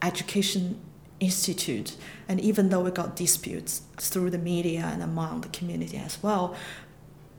education 0.00 0.80
institute 1.22 1.96
and 2.28 2.40
even 2.40 2.68
though 2.68 2.80
we 2.80 2.90
got 2.90 3.14
disputes 3.14 3.82
through 3.96 4.30
the 4.30 4.38
media 4.38 4.90
and 4.92 5.02
among 5.02 5.40
the 5.42 5.48
community 5.48 5.96
as 5.96 6.20
well 6.22 6.54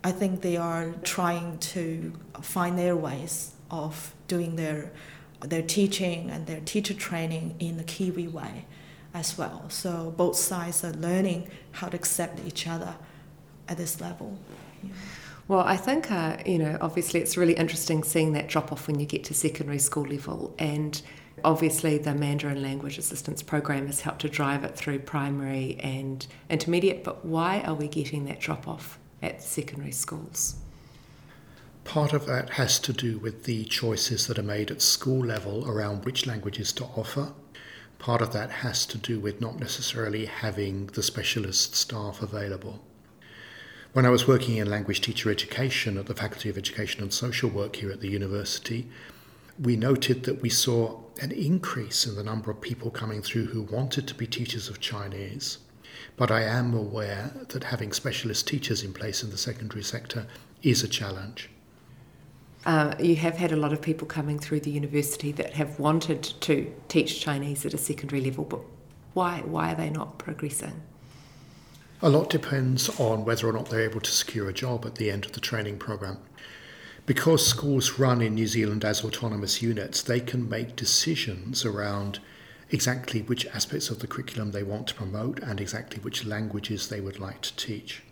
i 0.04 0.12
think 0.12 0.42
they 0.42 0.56
are 0.56 0.94
trying 1.04 1.58
to 1.58 2.14
find 2.42 2.78
their 2.78 2.96
ways 2.96 3.54
of 3.70 4.14
doing 4.28 4.56
their 4.56 4.92
their 5.42 5.62
teaching 5.62 6.30
and 6.30 6.48
their 6.48 6.62
teacher 6.62 6.94
training 6.94 7.56
in 7.60 7.76
the 7.76 7.84
kiwi 7.84 8.28
way 8.28 8.66
as 9.14 9.38
well 9.38 9.66
so 9.70 10.14
both 10.16 10.38
sides 10.38 10.84
are 10.84 10.94
learning 10.94 11.50
how 11.74 11.88
to 11.90 11.98
accept 11.98 12.40
each 12.48 12.66
other 12.66 12.96
at 13.68 13.78
this 13.78 14.00
level 14.00 14.38
yeah. 14.82 14.92
Well, 15.48 15.60
I 15.60 15.76
think, 15.76 16.10
uh, 16.10 16.38
you 16.46 16.58
know, 16.58 16.78
obviously 16.80 17.20
it's 17.20 17.36
really 17.36 17.54
interesting 17.54 18.04
seeing 18.04 18.32
that 18.34 18.48
drop 18.48 18.72
off 18.72 18.88
when 18.88 19.00
you 19.00 19.06
get 19.06 19.26
to 19.26 19.34
secondary 19.34 19.80
school 19.80 20.06
level. 20.06 20.56
And 20.58 21.02
obviously, 21.44 21.98
the 21.98 22.14
Mandarin 22.14 22.62
Language 22.62 22.98
Assistance 22.98 23.42
Program 23.42 23.88
has 23.88 24.02
helped 24.02 24.22
to 24.22 24.30
drive 24.30 24.64
it 24.64 24.76
through 24.76 25.00
primary 25.00 25.78
and 25.80 26.26
intermediate. 26.50 27.04
But 27.04 27.26
why 27.26 27.62
are 27.62 27.76
we 27.76 27.88
getting 27.88 28.26
that 28.26 28.40
drop 28.40 28.68
off 28.68 29.00
at 29.22 29.42
secondary 29.42 29.92
schools? 29.92 30.56
Part 31.84 32.14
of 32.14 32.26
that 32.28 32.52
has 32.52 32.80
to 32.80 32.94
do 32.94 33.18
with 33.18 33.44
the 33.44 33.66
choices 33.66 34.28
that 34.28 34.40
are 34.40 34.44
made 34.44 34.72
at 34.72 34.82
school 34.82 35.26
level 35.26 35.70
around 35.70 36.06
which 36.06 36.26
languages 36.26 36.72
to 36.74 36.86
offer. 36.86 37.34
Part 38.00 38.22
of 38.22 38.34
that 38.34 38.50
has 38.50 38.86
to 38.88 38.98
do 38.98 39.20
with 39.20 39.42
not 39.42 39.60
necessarily 39.60 40.26
having 40.26 40.88
the 40.88 41.04
specialist 41.04 41.76
staff 41.76 42.22
available. 42.22 42.84
When 43.94 44.06
I 44.06 44.10
was 44.10 44.28
working 44.28 44.58
in 44.58 44.70
language 44.70 45.02
teacher 45.02 45.30
education 45.30 45.98
at 45.98 46.08
the 46.08 46.16
Faculty 46.16 46.50
of 46.50 46.58
Education 46.58 47.04
and 47.04 47.14
Social 47.14 47.50
Work 47.50 47.76
here 47.76 47.92
at 47.92 48.02
the 48.02 48.10
university, 48.10 48.90
we 49.60 49.76
noted 49.76 50.24
that 50.24 50.42
we 50.42 50.50
saw 50.50 51.00
an 51.24 51.32
increase 51.32 52.06
in 52.06 52.16
the 52.16 52.24
number 52.24 52.52
of 52.52 52.60
people 52.60 52.92
coming 52.92 53.22
through 53.22 53.46
who 53.46 53.62
wanted 53.62 54.06
to 54.06 54.14
be 54.14 54.28
teachers 54.28 54.68
of 54.68 54.82
Chinese. 54.82 55.58
But 56.18 56.30
I 56.30 56.44
am 56.44 56.74
aware 56.74 57.32
that 57.48 57.64
having 57.64 57.94
specialist 57.94 58.46
teachers 58.46 58.84
in 58.84 58.92
place 58.92 59.24
in 59.24 59.30
the 59.30 59.38
secondary 59.38 59.84
sector 59.84 60.28
is 60.64 60.84
a 60.84 60.88
challenge. 60.88 61.50
Uh, 62.66 62.94
you 63.00 63.16
have 63.16 63.36
had 63.36 63.54
a 63.54 63.56
lot 63.56 63.72
of 63.72 63.82
people 63.82 64.06
coming 64.06 64.38
through 64.38 64.60
the 64.60 64.70
university 64.70 65.32
that 65.32 65.54
have 65.54 65.80
wanted 65.80 66.24
to 66.42 66.74
teach 66.90 67.22
Chinese 67.22 67.66
at 67.66 67.74
a 67.74 67.78
secondary 67.78 68.22
level, 68.22 68.44
but 68.44 68.60
why? 69.14 69.42
Why 69.46 69.72
are 69.72 69.76
they 69.76 69.90
not 69.90 70.18
progressing? 70.18 70.82
A 72.02 72.10
lot 72.10 72.30
depends 72.30 72.90
on 73.00 73.24
whether 73.24 73.48
or 73.48 73.54
not 73.54 73.70
they're 73.70 73.90
able 73.90 74.02
to 74.02 74.12
secure 74.12 74.50
a 74.50 74.54
job 74.54 74.86
at 74.86 74.96
the 74.96 75.10
end 75.10 75.26
of 75.26 75.32
the 75.32 75.40
training 75.40 75.78
program. 75.78 76.18
Because 77.06 77.46
schools 77.46 78.00
run 78.00 78.22
in 78.22 78.36
New 78.36 78.48
Zealand 78.48 78.86
as 78.86 79.04
autonomous 79.04 79.62
units, 79.62 80.02
they 80.02 80.22
can 80.22 80.48
make 80.48 80.78
decisions 80.78 81.66
around 81.66 82.20
exactly 82.72 83.22
which 83.22 83.46
aspects 83.48 83.90
of 83.90 84.00
the 84.00 84.08
curriculum 84.08 84.52
they 84.52 84.64
want 84.64 84.88
to 84.88 84.94
promote 84.96 85.40
and 85.40 85.60
exactly 85.60 86.00
which 86.00 86.26
languages 86.26 86.88
they 86.88 87.02
would 87.02 87.20
like 87.20 87.42
to 87.42 87.56
teach. 87.58 88.04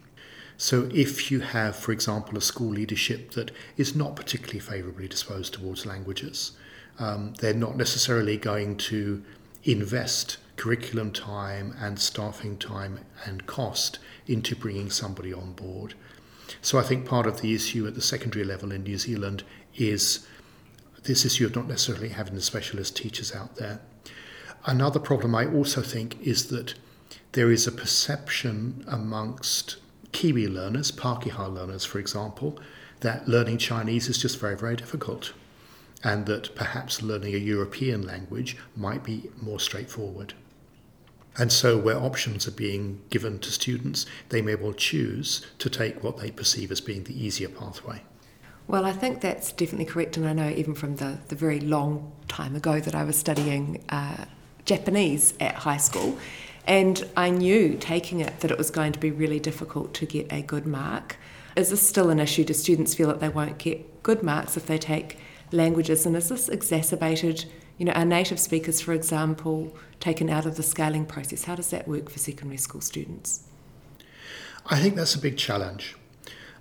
So, 0.57 0.89
if 0.93 1.31
you 1.31 1.39
have, 1.39 1.75
for 1.75 1.91
example, 1.91 2.37
a 2.37 2.41
school 2.41 2.69
leadership 2.69 3.31
that 3.31 3.51
is 3.77 3.95
not 3.95 4.15
particularly 4.15 4.59
favourably 4.59 5.07
disposed 5.07 5.53
towards 5.53 5.85
languages, 5.85 6.51
um, 6.99 7.33
they're 7.39 7.53
not 7.53 7.77
necessarily 7.77 8.37
going 8.37 8.77
to 8.77 9.23
invest 9.63 10.37
curriculum 10.57 11.11
time 11.11 11.73
and 11.79 11.97
staffing 11.97 12.57
time 12.57 12.99
and 13.25 13.47
cost 13.47 13.97
into 14.27 14.55
bringing 14.55 14.89
somebody 14.89 15.33
on 15.33 15.53
board. 15.53 15.95
So 16.61 16.79
I 16.79 16.83
think 16.83 17.05
part 17.05 17.27
of 17.27 17.41
the 17.41 17.53
issue 17.53 17.87
at 17.87 17.95
the 17.95 18.01
secondary 18.01 18.45
level 18.45 18.71
in 18.71 18.83
New 18.83 18.97
Zealand 18.97 19.43
is 19.75 20.27
this 21.03 21.25
issue 21.25 21.45
of 21.45 21.55
not 21.55 21.67
necessarily 21.67 22.09
having 22.09 22.35
the 22.35 22.41
specialist 22.41 22.95
teachers 22.95 23.33
out 23.33 23.55
there. 23.55 23.79
Another 24.65 24.99
problem 24.99 25.33
I 25.33 25.45
also 25.45 25.81
think 25.81 26.19
is 26.21 26.47
that 26.47 26.75
there 27.31 27.51
is 27.51 27.65
a 27.65 27.71
perception 27.71 28.83
amongst 28.87 29.77
Kiwi 30.11 30.47
learners, 30.47 30.91
Pākehā 30.91 31.51
learners, 31.51 31.85
for 31.85 31.99
example, 31.99 32.59
that 32.99 33.27
learning 33.27 33.57
Chinese 33.57 34.07
is 34.07 34.17
just 34.17 34.39
very, 34.39 34.55
very 34.55 34.75
difficult, 34.75 35.33
and 36.03 36.25
that 36.25 36.53
perhaps 36.55 37.01
learning 37.01 37.33
a 37.33 37.37
European 37.37 38.05
language 38.05 38.57
might 38.75 39.03
be 39.03 39.31
more 39.41 39.59
straightforward. 39.59 40.33
And 41.37 41.51
so, 41.51 41.77
where 41.77 41.97
options 41.97 42.47
are 42.47 42.51
being 42.51 43.01
given 43.09 43.39
to 43.39 43.51
students, 43.51 44.05
they 44.29 44.41
may 44.41 44.55
well 44.55 44.73
choose 44.73 45.45
to 45.59 45.69
take 45.69 46.03
what 46.03 46.17
they 46.17 46.29
perceive 46.29 46.71
as 46.71 46.81
being 46.81 47.05
the 47.05 47.25
easier 47.25 47.47
pathway. 47.47 48.01
Well, 48.67 48.85
I 48.85 48.91
think 48.91 49.21
that's 49.21 49.51
definitely 49.51 49.85
correct, 49.85 50.17
and 50.17 50.27
I 50.27 50.33
know 50.33 50.49
even 50.49 50.75
from 50.75 50.97
the, 50.97 51.19
the 51.29 51.35
very 51.35 51.59
long 51.59 52.11
time 52.27 52.55
ago 52.55 52.79
that 52.79 52.95
I 52.95 53.03
was 53.03 53.17
studying 53.17 53.83
uh, 53.89 54.25
Japanese 54.65 55.33
at 55.39 55.55
high 55.55 55.77
school, 55.77 56.17
and 56.67 57.07
I 57.17 57.29
knew 57.29 57.75
taking 57.79 58.19
it 58.19 58.41
that 58.41 58.51
it 58.51 58.57
was 58.57 58.69
going 58.69 58.91
to 58.91 58.99
be 58.99 59.11
really 59.11 59.39
difficult 59.39 59.93
to 59.95 60.05
get 60.05 60.31
a 60.31 60.41
good 60.41 60.65
mark. 60.65 61.17
Is 61.55 61.69
this 61.69 61.85
still 61.85 62.09
an 62.09 62.19
issue? 62.19 62.43
Do 62.43 62.53
students 62.53 62.93
feel 62.93 63.07
that 63.07 63.19
they 63.19 63.29
won't 63.29 63.57
get 63.57 64.03
good 64.03 64.21
marks 64.21 64.57
if 64.57 64.67
they 64.67 64.77
take 64.77 65.17
languages, 65.51 66.05
and 66.05 66.15
is 66.15 66.29
this 66.29 66.49
exacerbated? 66.49 67.45
You 67.81 67.85
know, 67.85 67.93
are 67.93 68.05
native 68.05 68.39
speakers, 68.39 68.79
for 68.79 68.93
example, 68.93 69.75
taken 69.99 70.29
out 70.29 70.45
of 70.45 70.55
the 70.55 70.61
scaling 70.61 71.03
process? 71.03 71.45
How 71.45 71.55
does 71.55 71.71
that 71.71 71.87
work 71.87 72.11
for 72.11 72.19
secondary 72.19 72.57
school 72.57 72.79
students? 72.79 73.45
I 74.67 74.79
think 74.79 74.93
that's 74.93 75.15
a 75.15 75.19
big 75.19 75.35
challenge. 75.35 75.95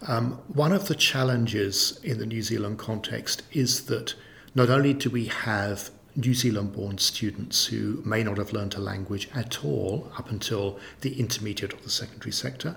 Um, 0.09 0.41
one 0.49 0.73
of 0.73 0.89
the 0.89 0.95
challenges 0.95 2.01
in 2.03 2.17
the 2.17 2.25
New 2.25 2.41
Zealand 2.41 2.79
context 2.79 3.43
is 3.53 3.85
that 3.85 4.15
not 4.55 4.71
only 4.71 4.95
do 4.95 5.11
we 5.11 5.27
have 5.27 5.91
New 6.17 6.33
Zealand 6.33 6.73
born 6.73 6.97
students 6.97 7.67
who 7.67 8.03
may 8.03 8.25
not 8.25 8.39
have 8.39 8.55
learned 8.55 8.75
a 8.77 8.81
language 8.81 9.29
at 9.35 9.63
all 9.63 10.11
up 10.17 10.31
until 10.31 10.81
the 11.03 11.21
intermediate 11.21 11.75
or 11.75 11.83
the 11.83 11.91
secondary 11.91 12.33
sector, 12.33 12.77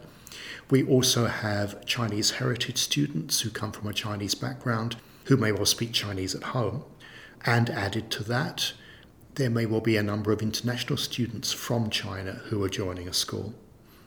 we 0.70 0.84
also 0.84 1.28
have 1.28 1.86
Chinese 1.86 2.32
heritage 2.32 2.78
students 2.78 3.40
who 3.40 3.50
come 3.50 3.72
from 3.72 3.88
a 3.88 3.94
Chinese 3.94 4.36
background 4.36 4.98
who 5.28 5.38
may 5.38 5.54
well 5.54 5.66
speak 5.66 5.94
Chinese 5.94 6.36
at 6.36 6.44
home. 6.44 6.84
And 7.46 7.70
added 7.70 8.10
to 8.12 8.24
that, 8.24 8.74
there 9.36 9.50
may 9.50 9.66
well 9.66 9.82
be 9.82 9.98
a 9.98 10.04
number 10.04 10.32
of 10.32 10.42
international 10.42 10.98
students 10.98 11.52
from 11.52 11.90
China 11.90 12.34
who 12.46 12.64
are 12.64 12.70
joining 12.70 13.08
a 13.08 13.14
school. 13.14 13.54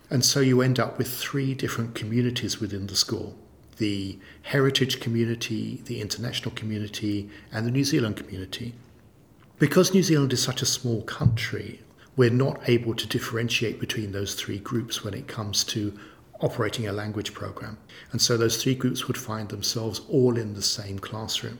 And 0.09 0.25
so 0.25 0.41
you 0.41 0.63
end 0.63 0.79
up 0.79 0.99
with 0.99 1.13
three 1.13 1.53
different 1.55 1.95
communities 1.95 2.61
within 2.61 2.87
the 2.87 2.97
school 2.97 3.37
the 3.79 4.19
heritage 4.41 5.01
community, 5.01 5.83
the 5.85 6.01
international 6.01 6.55
community, 6.55 7.29
and 7.53 7.67
the 7.67 7.71
New 7.71 7.85
Zealand 7.85 8.17
community. 8.17 8.73
Because 9.59 9.93
New 9.93 10.03
Zealand 10.03 10.33
is 10.33 10.43
such 10.43 10.63
a 10.63 10.67
small 10.67 11.03
country, 11.03 11.83
we're 12.17 12.31
not 12.31 12.67
able 12.67 12.95
to 12.95 13.07
differentiate 13.07 13.79
between 13.79 14.13
those 14.13 14.35
three 14.35 14.59
groups 14.59 15.05
when 15.05 15.13
it 15.13 15.29
comes 15.29 15.63
to 15.65 15.93
operating 16.41 16.87
a 16.87 16.93
language 16.93 17.35
program. 17.35 17.77
And 18.13 18.23
so 18.23 18.37
those 18.37 18.63
three 18.63 18.75
groups 18.75 19.07
would 19.07 19.19
find 19.19 19.51
themselves 19.51 20.01
all 20.09 20.39
in 20.39 20.55
the 20.55 20.63
same 20.63 20.99
classroom. 20.99 21.59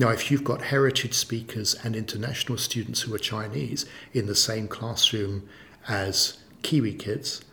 Now, 0.00 0.08
if 0.08 0.30
you've 0.30 0.44
got 0.44 0.62
heritage 0.62 1.12
speakers 1.12 1.76
and 1.84 1.94
international 1.94 2.56
students 2.56 3.02
who 3.02 3.14
are 3.14 3.18
Chinese 3.18 3.84
in 4.14 4.24
the 4.24 4.34
same 4.34 4.66
classroom 4.66 5.46
as 5.88 6.38
Kiwi 6.62 6.94
kids, 6.94 7.44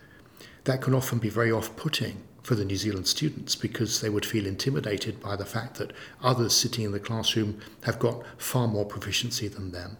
that 0.63 0.80
can 0.80 0.94
often 0.94 1.20
be 1.20 1.27
very 1.27 1.51
off 1.51 1.75
putting 1.75 2.24
for 2.44 2.56
the 2.56 2.63
New 2.63 2.77
Zealand 2.77 3.06
students 3.06 3.58
because 3.58 4.00
they 4.00 4.10
would 4.10 4.25
feel 4.25 4.46
intimidated 4.46 5.20
by 5.20 5.36
the 5.36 5.46
fact 5.46 5.75
that 5.75 5.92
others 6.24 6.56
sitting 6.56 6.86
in 6.86 6.94
the 6.94 7.01
classroom 7.01 7.60
have 7.84 8.00
got 8.00 8.24
far 8.38 8.70
more 8.70 8.86
proficiency 8.86 9.50
than 9.50 9.74
them. 9.74 9.98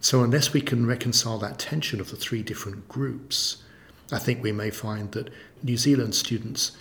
So, 0.00 0.22
unless 0.22 0.54
we 0.54 0.62
can 0.62 0.86
reconcile 0.86 1.36
that 1.40 1.58
tension 1.58 2.00
of 2.00 2.10
the 2.10 2.16
three 2.16 2.42
different 2.42 2.88
groups, 2.88 3.62
I 4.10 4.18
think 4.18 4.42
we 4.42 4.52
may 4.52 4.70
find 4.70 5.12
that 5.12 5.28
New 5.62 5.76
Zealand 5.76 6.14
students 6.14 6.72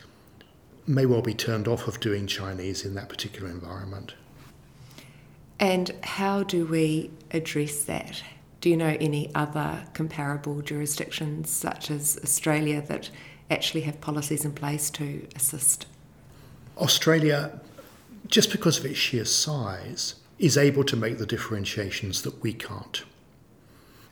may 0.88 1.06
well 1.06 1.22
be 1.22 1.34
turned 1.34 1.68
off 1.68 1.90
of 1.90 2.00
doing 2.00 2.26
Chinese 2.26 2.86
in 2.86 2.96
that 2.96 3.10
particular 3.10 3.50
environment. 3.50 4.14
And 5.62 5.92
how 6.02 6.42
do 6.42 6.66
we 6.66 7.12
address 7.30 7.84
that? 7.84 8.24
Do 8.62 8.70
you 8.70 8.76
know 8.76 8.98
any 9.00 9.34
other 9.36 9.86
comparable 9.94 10.62
jurisdictions, 10.62 11.52
such 11.52 11.92
as 11.92 12.20
Australia, 12.24 12.82
that 12.88 13.12
actually 13.52 13.82
have 13.82 14.02
policies 14.02 14.44
in 14.44 14.54
place 14.54 14.90
to 14.92 15.28
assist? 15.36 15.86
Australia, 16.78 17.62
just 18.28 18.52
because 18.52 18.80
of 18.80 18.86
its 18.86 18.98
sheer 18.98 19.24
size, 19.24 20.16
is 20.40 20.58
able 20.58 20.84
to 20.84 20.96
make 20.96 21.20
the 21.20 21.28
differentiations 21.28 22.24
that 22.24 22.42
we 22.42 22.54
can't. 22.54 23.04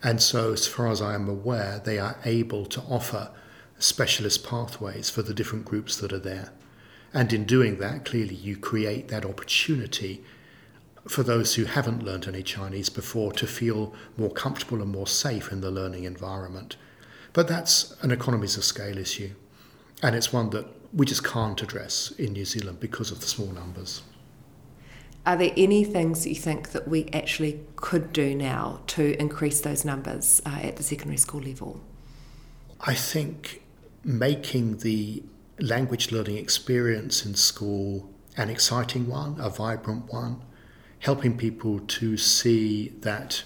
And 0.04 0.22
so, 0.22 0.52
as 0.52 0.68
far 0.68 0.86
as 0.86 1.02
I 1.02 1.14
am 1.14 1.28
aware, 1.28 1.82
they 1.84 1.98
are 1.98 2.16
able 2.24 2.64
to 2.66 2.80
offer 2.82 3.30
specialist 3.80 4.46
pathways 4.46 5.10
for 5.10 5.22
the 5.22 5.34
different 5.34 5.64
groups 5.64 5.96
that 5.96 6.12
are 6.12 6.20
there. 6.20 6.52
And 7.12 7.32
in 7.32 7.44
doing 7.44 7.78
that, 7.78 8.04
clearly 8.04 8.36
you 8.36 8.56
create 8.56 9.08
that 9.08 9.24
opportunity 9.24 10.22
for 11.08 11.22
those 11.22 11.54
who 11.54 11.64
haven't 11.64 12.02
learned 12.02 12.28
any 12.28 12.42
Chinese 12.42 12.90
before 12.90 13.32
to 13.32 13.46
feel 13.46 13.94
more 14.16 14.30
comfortable 14.30 14.82
and 14.82 14.90
more 14.90 15.06
safe 15.06 15.50
in 15.50 15.60
the 15.60 15.70
learning 15.70 16.04
environment. 16.04 16.76
But 17.32 17.48
that's 17.48 17.96
an 18.02 18.10
economies 18.10 18.56
of 18.56 18.64
scale 18.64 18.98
issue, 18.98 19.30
and 20.02 20.16
it's 20.16 20.32
one 20.32 20.50
that 20.50 20.66
we 20.92 21.06
just 21.06 21.24
can't 21.24 21.62
address 21.62 22.10
in 22.12 22.32
New 22.32 22.44
Zealand 22.44 22.80
because 22.80 23.10
of 23.10 23.20
the 23.20 23.26
small 23.26 23.48
numbers. 23.48 24.02
Are 25.26 25.36
there 25.36 25.52
any 25.56 25.84
things 25.84 26.24
that 26.24 26.30
you 26.30 26.34
think 26.34 26.70
that 26.70 26.88
we 26.88 27.08
actually 27.12 27.60
could 27.76 28.12
do 28.12 28.34
now 28.34 28.80
to 28.88 29.20
increase 29.20 29.60
those 29.60 29.84
numbers 29.84 30.40
uh, 30.46 30.60
at 30.62 30.76
the 30.76 30.82
secondary 30.82 31.18
school 31.18 31.42
level? 31.42 31.80
I 32.80 32.94
think 32.94 33.62
making 34.02 34.78
the 34.78 35.22
language 35.58 36.10
learning 36.10 36.38
experience 36.38 37.26
in 37.26 37.34
school 37.34 38.10
an 38.36 38.48
exciting 38.48 39.06
one, 39.06 39.36
a 39.38 39.50
vibrant 39.50 40.10
one, 40.10 40.42
helping 41.00 41.36
people 41.36 41.80
to 41.80 42.16
see 42.16 42.90
that 43.00 43.42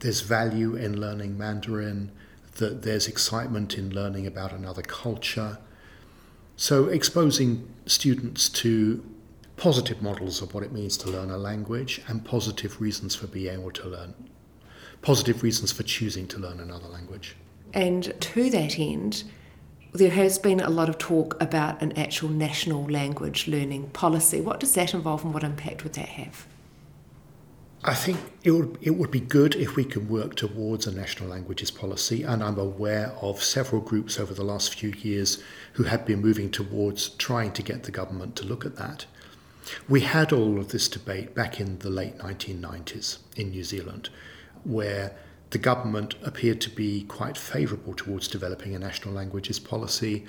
there's 0.00 0.20
value 0.20 0.74
in 0.76 1.00
learning 1.00 1.38
Mandarin, 1.38 2.10
that 2.56 2.82
there's 2.82 3.08
excitement 3.08 3.78
in 3.78 3.94
learning 3.94 4.26
about 4.26 4.52
another 4.52 4.82
culture. 4.82 5.58
So, 6.56 6.86
exposing 6.86 7.68
students 7.86 8.48
to 8.50 9.04
positive 9.56 10.02
models 10.02 10.42
of 10.42 10.52
what 10.52 10.64
it 10.64 10.72
means 10.72 10.96
to 10.98 11.08
learn 11.08 11.30
a 11.30 11.38
language 11.38 12.00
and 12.08 12.24
positive 12.24 12.80
reasons 12.80 13.14
for 13.14 13.28
being 13.28 13.52
able 13.54 13.70
to 13.70 13.88
learn, 13.88 14.14
positive 15.00 15.42
reasons 15.42 15.70
for 15.70 15.84
choosing 15.84 16.26
to 16.28 16.38
learn 16.38 16.60
another 16.60 16.88
language. 16.88 17.36
And 17.72 18.12
to 18.20 18.50
that 18.50 18.78
end, 18.78 19.24
there 19.92 20.10
has 20.10 20.38
been 20.38 20.60
a 20.60 20.70
lot 20.70 20.88
of 20.88 20.98
talk 20.98 21.40
about 21.40 21.80
an 21.80 21.96
actual 21.96 22.28
national 22.28 22.84
language 22.84 23.46
learning 23.46 23.90
policy. 23.90 24.40
What 24.40 24.58
does 24.58 24.74
that 24.74 24.92
involve 24.92 25.24
and 25.24 25.32
what 25.32 25.44
impact 25.44 25.84
would 25.84 25.92
that 25.94 26.08
have? 26.08 26.46
I 27.86 27.92
think 27.92 28.18
it 28.42 28.50
would, 28.50 28.78
it 28.80 28.92
would 28.92 29.10
be 29.10 29.20
good 29.20 29.54
if 29.54 29.76
we 29.76 29.84
can 29.84 30.08
work 30.08 30.36
towards 30.36 30.86
a 30.86 30.92
national 30.92 31.28
languages 31.28 31.70
policy, 31.70 32.22
and 32.22 32.42
I'm 32.42 32.58
aware 32.58 33.12
of 33.20 33.42
several 33.42 33.82
groups 33.82 34.18
over 34.18 34.32
the 34.32 34.42
last 34.42 34.74
few 34.74 34.88
years 34.88 35.42
who 35.74 35.82
have 35.82 36.06
been 36.06 36.22
moving 36.22 36.50
towards 36.50 37.10
trying 37.10 37.52
to 37.52 37.62
get 37.62 37.82
the 37.82 37.90
government 37.90 38.36
to 38.36 38.46
look 38.46 38.64
at 38.64 38.76
that. 38.76 39.04
We 39.86 40.00
had 40.00 40.32
all 40.32 40.58
of 40.58 40.68
this 40.68 40.88
debate 40.88 41.34
back 41.34 41.60
in 41.60 41.78
the 41.80 41.90
late 41.90 42.16
1990s 42.16 43.18
in 43.36 43.50
New 43.50 43.64
Zealand, 43.64 44.08
where 44.64 45.14
the 45.50 45.58
government 45.58 46.14
appeared 46.22 46.62
to 46.62 46.70
be 46.70 47.04
quite 47.04 47.36
favourable 47.36 47.92
towards 47.92 48.28
developing 48.28 48.74
a 48.74 48.78
national 48.78 49.14
languages 49.14 49.58
policy. 49.58 50.24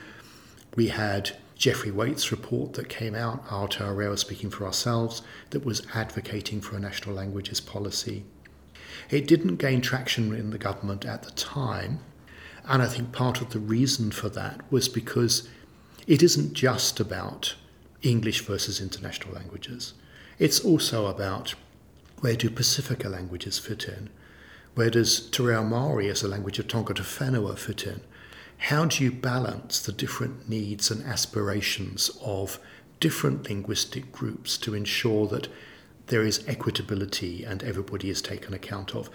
We 0.75 0.89
had 0.89 1.37
Geoffrey 1.55 1.91
Waite's 1.91 2.31
report 2.31 2.73
that 2.73 2.89
came 2.89 3.15
out, 3.15 3.47
Aotearoa 3.47 4.19
speaking 4.19 4.49
for 4.49 4.65
ourselves, 4.65 5.21
that 5.51 5.65
was 5.65 5.87
advocating 5.93 6.61
for 6.61 6.75
a 6.75 6.79
national 6.79 7.15
languages 7.15 7.61
policy. 7.61 8.25
It 9.09 9.27
didn't 9.27 9.55
gain 9.55 9.81
traction 9.81 10.33
in 10.33 10.49
the 10.49 10.57
government 10.57 11.05
at 11.05 11.23
the 11.23 11.31
time, 11.31 11.99
and 12.65 12.81
I 12.81 12.87
think 12.87 13.11
part 13.11 13.41
of 13.41 13.51
the 13.51 13.59
reason 13.59 14.11
for 14.11 14.29
that 14.29 14.61
was 14.71 14.89
because 14.89 15.47
it 16.07 16.21
isn't 16.21 16.53
just 16.53 16.99
about 16.99 17.55
English 18.01 18.41
versus 18.41 18.81
international 18.81 19.33
languages. 19.33 19.93
It's 20.37 20.59
also 20.59 21.07
about 21.07 21.55
where 22.19 22.35
do 22.35 22.49
Pacifica 22.49 23.07
languages 23.09 23.59
fit 23.59 23.87
in? 23.87 24.09
Where 24.75 24.89
does 24.89 25.29
Te 25.29 25.43
Reo 25.43 25.63
Māori 25.63 26.09
as 26.09 26.21
a 26.21 26.27
language 26.27 26.59
of 26.59 26.67
Tangata 26.67 27.03
Whenua 27.03 27.57
fit 27.57 27.85
in? 27.85 28.01
How 28.57 28.85
do 28.85 29.03
you 29.03 29.11
balance 29.11 29.79
the 29.79 29.91
different 29.91 30.49
needs 30.49 30.89
and 30.89 31.03
aspirations 31.05 32.09
of 32.21 32.59
different 32.99 33.47
linguistic 33.49 34.11
groups 34.11 34.57
to 34.59 34.73
ensure 34.73 35.27
that 35.27 35.47
there 36.07 36.23
is 36.23 36.39
equitability 36.43 37.47
and 37.49 37.63
everybody 37.63 38.09
is 38.09 38.21
taken 38.21 38.53
account 38.53 38.95
of? 38.95 39.09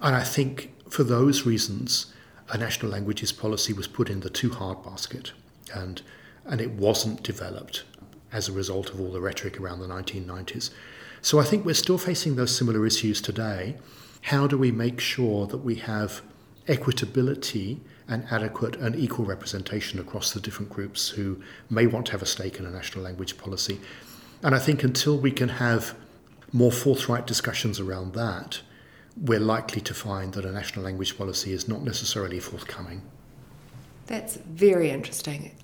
And 0.00 0.14
I 0.14 0.22
think 0.22 0.72
for 0.90 1.04
those 1.04 1.46
reasons, 1.46 2.12
a 2.48 2.58
national 2.58 2.92
languages 2.92 3.32
policy 3.32 3.72
was 3.72 3.88
put 3.88 4.08
in 4.08 4.20
the 4.20 4.30
too 4.30 4.50
hard 4.50 4.84
basket 4.84 5.32
and, 5.74 6.02
and 6.44 6.60
it 6.60 6.70
wasn't 6.72 7.22
developed 7.22 7.84
as 8.32 8.48
a 8.48 8.52
result 8.52 8.90
of 8.90 9.00
all 9.00 9.10
the 9.10 9.20
rhetoric 9.20 9.58
around 9.58 9.80
the 9.80 9.86
1990s. 9.86 10.70
So 11.22 11.40
I 11.40 11.44
think 11.44 11.64
we're 11.64 11.74
still 11.74 11.98
facing 11.98 12.36
those 12.36 12.56
similar 12.56 12.86
issues 12.86 13.20
today. 13.20 13.76
How 14.22 14.46
do 14.46 14.58
we 14.58 14.70
make 14.70 15.00
sure 15.00 15.46
that 15.46 15.58
we 15.58 15.76
have 15.76 16.22
equitability 16.68 17.80
and 18.08 18.24
adequate 18.30 18.76
and 18.76 18.94
equal 18.96 19.24
representation 19.24 19.98
across 19.98 20.32
the 20.32 20.40
different 20.40 20.70
groups 20.70 21.08
who 21.10 21.40
may 21.68 21.86
want 21.86 22.06
to 22.06 22.12
have 22.12 22.22
a 22.22 22.26
stake 22.26 22.58
in 22.58 22.66
a 22.66 22.70
national 22.70 23.04
language 23.04 23.36
policy? 23.36 23.80
And 24.42 24.54
I 24.54 24.58
think 24.58 24.84
until 24.84 25.18
we 25.18 25.30
can 25.30 25.48
have 25.48 25.94
more 26.52 26.72
forthright 26.72 27.26
discussions 27.26 27.80
around 27.80 28.14
that, 28.14 28.60
we're 29.20 29.40
likely 29.40 29.80
to 29.80 29.94
find 29.94 30.34
that 30.34 30.44
a 30.44 30.52
national 30.52 30.84
language 30.84 31.16
policy 31.16 31.52
is 31.52 31.68
not 31.68 31.82
necessarily 31.82 32.38
forthcoming. 32.38 33.02
That's 34.06 34.36
very 34.36 34.90
interesting. 34.90 35.56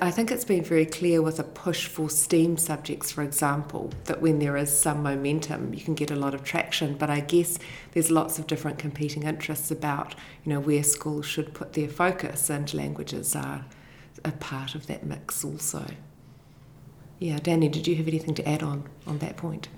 I 0.00 0.10
think 0.10 0.30
it's 0.30 0.44
been 0.44 0.62
very 0.62 0.86
clear 0.86 1.22
with 1.22 1.38
a 1.38 1.44
push 1.44 1.86
for 1.86 2.08
STEAM 2.08 2.56
subjects, 2.56 3.10
for 3.10 3.22
example, 3.22 3.92
that 4.04 4.20
when 4.20 4.38
there 4.38 4.56
is 4.56 4.76
some 4.76 5.02
momentum, 5.02 5.74
you 5.74 5.82
can 5.82 5.94
get 5.94 6.10
a 6.10 6.16
lot 6.16 6.34
of 6.34 6.44
traction. 6.44 6.96
But 6.96 7.10
I 7.10 7.20
guess 7.20 7.58
there's 7.92 8.10
lots 8.10 8.38
of 8.38 8.46
different 8.46 8.78
competing 8.78 9.24
interests 9.24 9.70
about, 9.70 10.14
you 10.44 10.52
know, 10.52 10.60
where 10.60 10.82
schools 10.82 11.26
should 11.26 11.54
put 11.54 11.74
their 11.74 11.88
focus, 11.88 12.50
and 12.50 12.72
languages 12.74 13.34
are 13.36 13.64
a 14.24 14.32
part 14.32 14.74
of 14.74 14.86
that 14.86 15.04
mix 15.04 15.44
also. 15.44 15.86
Yeah, 17.18 17.38
Danny, 17.38 17.68
did 17.68 17.86
you 17.86 17.96
have 17.96 18.08
anything 18.08 18.34
to 18.34 18.48
add 18.48 18.62
on 18.62 18.88
on 19.06 19.18
that 19.18 19.36
point? 19.36 19.68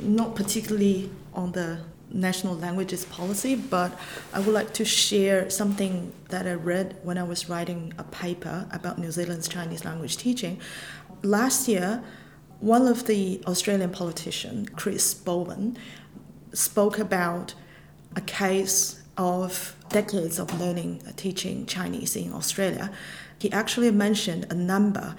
Not 0.00 0.36
particularly 0.36 1.10
on 1.34 1.52
the 1.52 1.80
national 2.10 2.54
languages 2.56 3.04
policy, 3.06 3.54
but 3.54 3.98
I 4.32 4.40
would 4.40 4.54
like 4.54 4.72
to 4.74 4.84
share 4.84 5.50
something 5.50 6.12
that 6.28 6.46
I 6.46 6.54
read 6.54 6.96
when 7.02 7.18
I 7.18 7.22
was 7.22 7.48
writing 7.48 7.92
a 7.98 8.04
paper 8.04 8.66
about 8.72 8.98
New 8.98 9.10
Zealand's 9.10 9.48
Chinese 9.48 9.84
language 9.84 10.16
teaching. 10.16 10.60
Last 11.22 11.68
year, 11.68 12.02
one 12.60 12.86
of 12.86 13.06
the 13.06 13.40
Australian 13.46 13.90
politicians, 13.90 14.68
Chris 14.74 15.14
Bowen, 15.14 15.76
spoke 16.52 16.98
about 16.98 17.54
a 18.16 18.20
case 18.20 19.02
of 19.16 19.76
decades 19.90 20.38
of 20.38 20.58
learning 20.60 21.02
uh, 21.06 21.12
teaching 21.16 21.66
Chinese 21.66 22.16
in 22.16 22.32
Australia. 22.32 22.90
He 23.38 23.50
actually 23.52 23.90
mentioned 23.90 24.46
a 24.50 24.54
number 24.54 25.14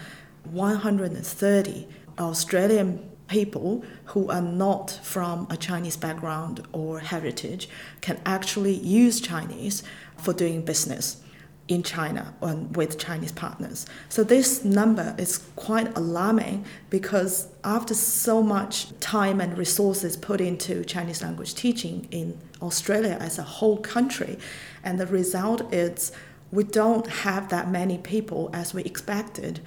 130 0.45 1.88
Australian 2.17 3.10
people 3.30 3.84
who 4.06 4.30
are 4.30 4.42
not 4.42 5.00
from 5.04 5.48
a 5.50 5.56
Chinese 5.56 5.96
background 5.96 6.68
or 6.74 7.00
heritage 7.00 7.70
can 8.02 8.20
actually 8.26 8.74
use 8.74 9.22
Chinese 9.22 9.84
for 10.18 10.34
doing 10.34 10.63
business 10.63 11.22
in 11.70 11.84
China 11.84 12.34
and 12.42 12.76
with 12.76 12.98
Chinese 12.98 13.32
partners. 13.32 13.86
So 14.10 14.24
this 14.24 14.65
number 14.65 15.15
is 15.20 15.38
quite 15.56 15.96
alarming 15.96 16.65
because 16.89 17.48
after 17.63 17.94
so 17.94 18.42
much 18.42 19.00
time 19.00 19.39
and 19.39 19.56
resources 19.56 20.18
put 20.18 20.42
into 20.42 20.84
Chinese 20.84 21.22
language 21.22 21.54
teaching 21.54 22.08
in 22.10 22.39
Australia 22.62 23.18
as 23.20 23.38
a 23.38 23.44
whole 23.44 23.78
country, 23.78 24.39
and 24.84 25.00
the 25.00 25.06
result 25.06 25.72
is 25.72 26.12
we 26.52 26.63
don't 26.63 27.06
have 27.08 27.50
that 27.50 27.70
many 27.70 28.00
people 28.00 28.50
as 28.52 28.74
we 28.74 28.84
expected 28.84 29.60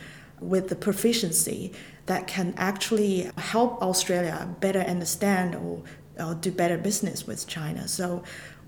with 0.42 0.68
the 0.68 0.76
proficiency 0.76 1.72
that 2.06 2.26
can 2.26 2.54
actually 2.56 3.30
help 3.38 3.80
Australia 3.80 4.48
better 4.60 4.80
understand 4.80 5.54
or, 5.54 5.82
or 6.18 6.34
do 6.34 6.50
better 6.50 6.76
business 6.76 7.26
with 7.26 7.46
China. 7.46 7.86
So 7.88 8.22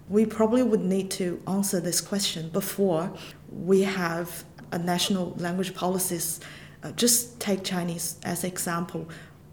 we 0.09 0.27
probably 0.27 0.63
would 0.63 0.81
need 0.81 1.11
to 1.13 1.43
answer 1.47 1.81
this 1.81 2.01
question 2.01 2.49
before 2.51 3.13
we 3.51 3.83
have 3.83 4.45
a 4.73 4.79
national 4.79 5.35
language 5.39 5.75
policies. 5.75 6.41
Uh, 6.83 6.93
just 6.93 7.41
take 7.41 7.65
Chinese 7.65 8.19
as 8.25 8.45
example. 8.45 9.09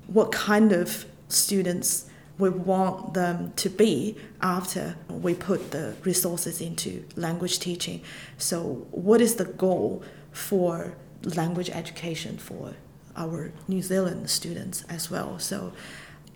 What 0.07 0.31
kind 0.31 0.71
of 0.73 1.05
students 1.29 2.09
we 2.41 2.49
want 2.49 3.13
them 3.13 3.53
to 3.55 3.69
be 3.69 4.17
after 4.41 4.95
we 5.09 5.33
put 5.33 5.71
the 5.71 5.95
resources 6.03 6.59
into 6.59 7.05
language 7.15 7.59
teaching. 7.59 8.01
So, 8.37 8.87
what 8.89 9.21
is 9.21 9.35
the 9.35 9.45
goal 9.45 10.03
for 10.31 10.95
language 11.23 11.69
education 11.69 12.37
for 12.37 12.73
our 13.15 13.51
New 13.67 13.81
Zealand 13.81 14.29
students 14.29 14.83
as 14.89 15.11
well. 15.11 15.39
So 15.39 15.73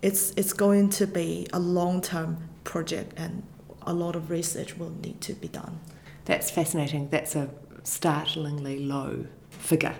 it's 0.02 0.32
it's 0.36 0.52
going 0.52 0.90
to 0.90 1.06
be 1.06 1.46
a 1.52 1.58
long 1.58 2.00
term 2.00 2.48
project 2.64 3.12
and 3.16 3.42
a 3.82 3.92
lot 3.92 4.16
of 4.16 4.30
research 4.30 4.76
will 4.76 4.90
need 5.02 5.20
to 5.22 5.32
be 5.34 5.48
done. 5.48 5.80
That's 6.24 6.50
fascinating. 6.50 7.08
That's 7.08 7.36
a 7.36 7.48
startlingly 7.84 8.80
low 8.80 9.26
figure. 9.50 9.94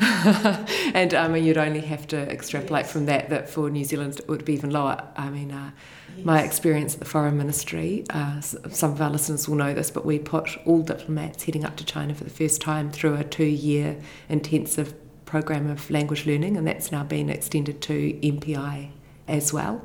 and 0.94 1.12
I 1.14 1.28
mean, 1.28 1.44
you'd 1.44 1.58
only 1.58 1.80
have 1.80 2.06
to 2.08 2.16
extrapolate 2.16 2.84
yes. 2.84 2.92
from 2.92 3.06
that 3.06 3.28
that 3.30 3.48
for 3.48 3.68
New 3.68 3.84
Zealand 3.84 4.18
it 4.18 4.28
would 4.28 4.44
be 4.44 4.54
even 4.54 4.70
lower. 4.70 5.06
I 5.16 5.28
mean, 5.28 5.50
uh, 5.50 5.70
yes. 6.16 6.24
my 6.24 6.42
experience 6.42 6.94
at 6.94 7.00
the 7.00 7.06
Foreign 7.06 7.36
Ministry, 7.36 8.04
uh, 8.10 8.40
some 8.40 8.92
of 8.92 9.00
our 9.02 9.10
listeners 9.10 9.48
will 9.48 9.56
know 9.56 9.74
this, 9.74 9.90
but 9.90 10.06
we 10.06 10.18
put 10.18 10.56
all 10.64 10.82
diplomats 10.82 11.44
heading 11.44 11.64
up 11.64 11.76
to 11.76 11.84
China 11.84 12.14
for 12.14 12.24
the 12.24 12.30
first 12.30 12.60
time 12.60 12.90
through 12.90 13.14
a 13.16 13.24
two 13.24 13.44
year 13.44 13.98
intensive 14.28 14.94
program 15.26 15.68
of 15.68 15.90
language 15.90 16.26
learning, 16.26 16.56
and 16.56 16.66
that's 16.66 16.90
now 16.90 17.04
been 17.04 17.28
extended 17.28 17.80
to 17.82 18.12
MPI 18.22 18.90
as 19.28 19.52
well. 19.52 19.82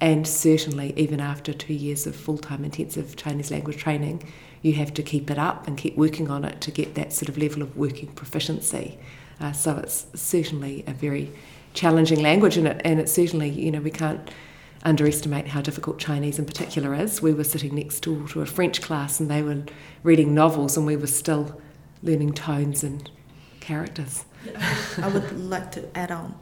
And 0.00 0.26
certainly, 0.26 0.92
even 0.96 1.20
after 1.20 1.52
two 1.52 1.74
years 1.74 2.06
of 2.06 2.16
full 2.16 2.38
time 2.38 2.64
intensive 2.64 3.14
Chinese 3.16 3.50
language 3.50 3.76
training, 3.76 4.24
you 4.62 4.72
have 4.74 4.92
to 4.94 5.02
keep 5.02 5.30
it 5.30 5.38
up 5.38 5.68
and 5.68 5.78
keep 5.78 5.96
working 5.96 6.30
on 6.30 6.44
it 6.44 6.60
to 6.62 6.70
get 6.70 6.94
that 6.94 7.12
sort 7.12 7.28
of 7.28 7.38
level 7.38 7.62
of 7.62 7.76
working 7.76 8.08
proficiency. 8.08 8.98
Uh, 9.40 9.52
so 9.52 9.76
it's 9.78 10.06
certainly 10.14 10.84
a 10.86 10.92
very 10.92 11.32
challenging 11.72 12.22
language, 12.22 12.56
and 12.56 12.66
it, 12.68 12.80
and 12.84 13.00
it's 13.00 13.12
certainly, 13.12 13.48
you 13.48 13.70
know, 13.70 13.80
we 13.80 13.90
can't 13.90 14.30
underestimate 14.84 15.48
how 15.48 15.60
difficult 15.60 15.98
Chinese 15.98 16.38
in 16.38 16.44
particular 16.44 16.94
is. 16.94 17.22
We 17.22 17.32
were 17.32 17.44
sitting 17.44 17.74
next 17.74 18.00
door 18.00 18.28
to 18.28 18.42
a 18.42 18.46
French 18.46 18.82
class 18.82 19.18
and 19.18 19.30
they 19.30 19.42
were 19.42 19.64
reading 20.02 20.34
novels, 20.34 20.76
and 20.76 20.86
we 20.86 20.96
were 20.96 21.06
still 21.06 21.60
learning 22.02 22.34
tones 22.34 22.84
and 22.84 23.10
characters. 23.60 24.24
I 24.98 25.08
would 25.08 25.38
like 25.38 25.72
to 25.72 25.96
add 25.96 26.10
on 26.10 26.38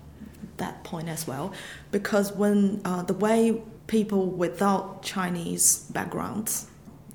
that 0.57 0.83
point 0.85 1.09
as 1.09 1.27
well, 1.27 1.53
because 1.91 2.33
when 2.33 2.81
uh, 2.85 3.03
the 3.03 3.15
way 3.15 3.63
people 3.87 4.27
without 4.27 5.03
Chinese 5.03 5.87
backgrounds 5.91 6.67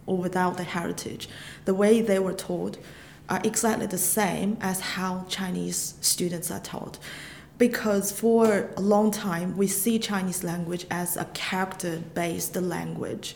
or 0.05 0.17
without 0.17 0.57
the 0.57 0.63
heritage, 0.63 1.27
the 1.65 1.73
way 1.73 2.01
they 2.01 2.19
were 2.19 2.33
taught 2.33 2.77
are 3.29 3.41
exactly 3.43 3.85
the 3.85 3.97
same 3.97 4.57
as 4.61 4.79
how 4.79 5.25
Chinese 5.27 5.95
students 6.01 6.49
are 6.51 6.59
taught. 6.59 6.97
Because 7.57 8.11
for 8.11 8.69
a 8.77 8.81
long 8.81 9.11
time, 9.11 9.57
we 9.57 9.67
see 9.67 9.97
Chinese 9.97 10.43
language 10.43 10.85
as 10.91 11.17
a 11.17 11.25
character 11.33 12.01
based 12.13 12.55
language. 12.55 13.35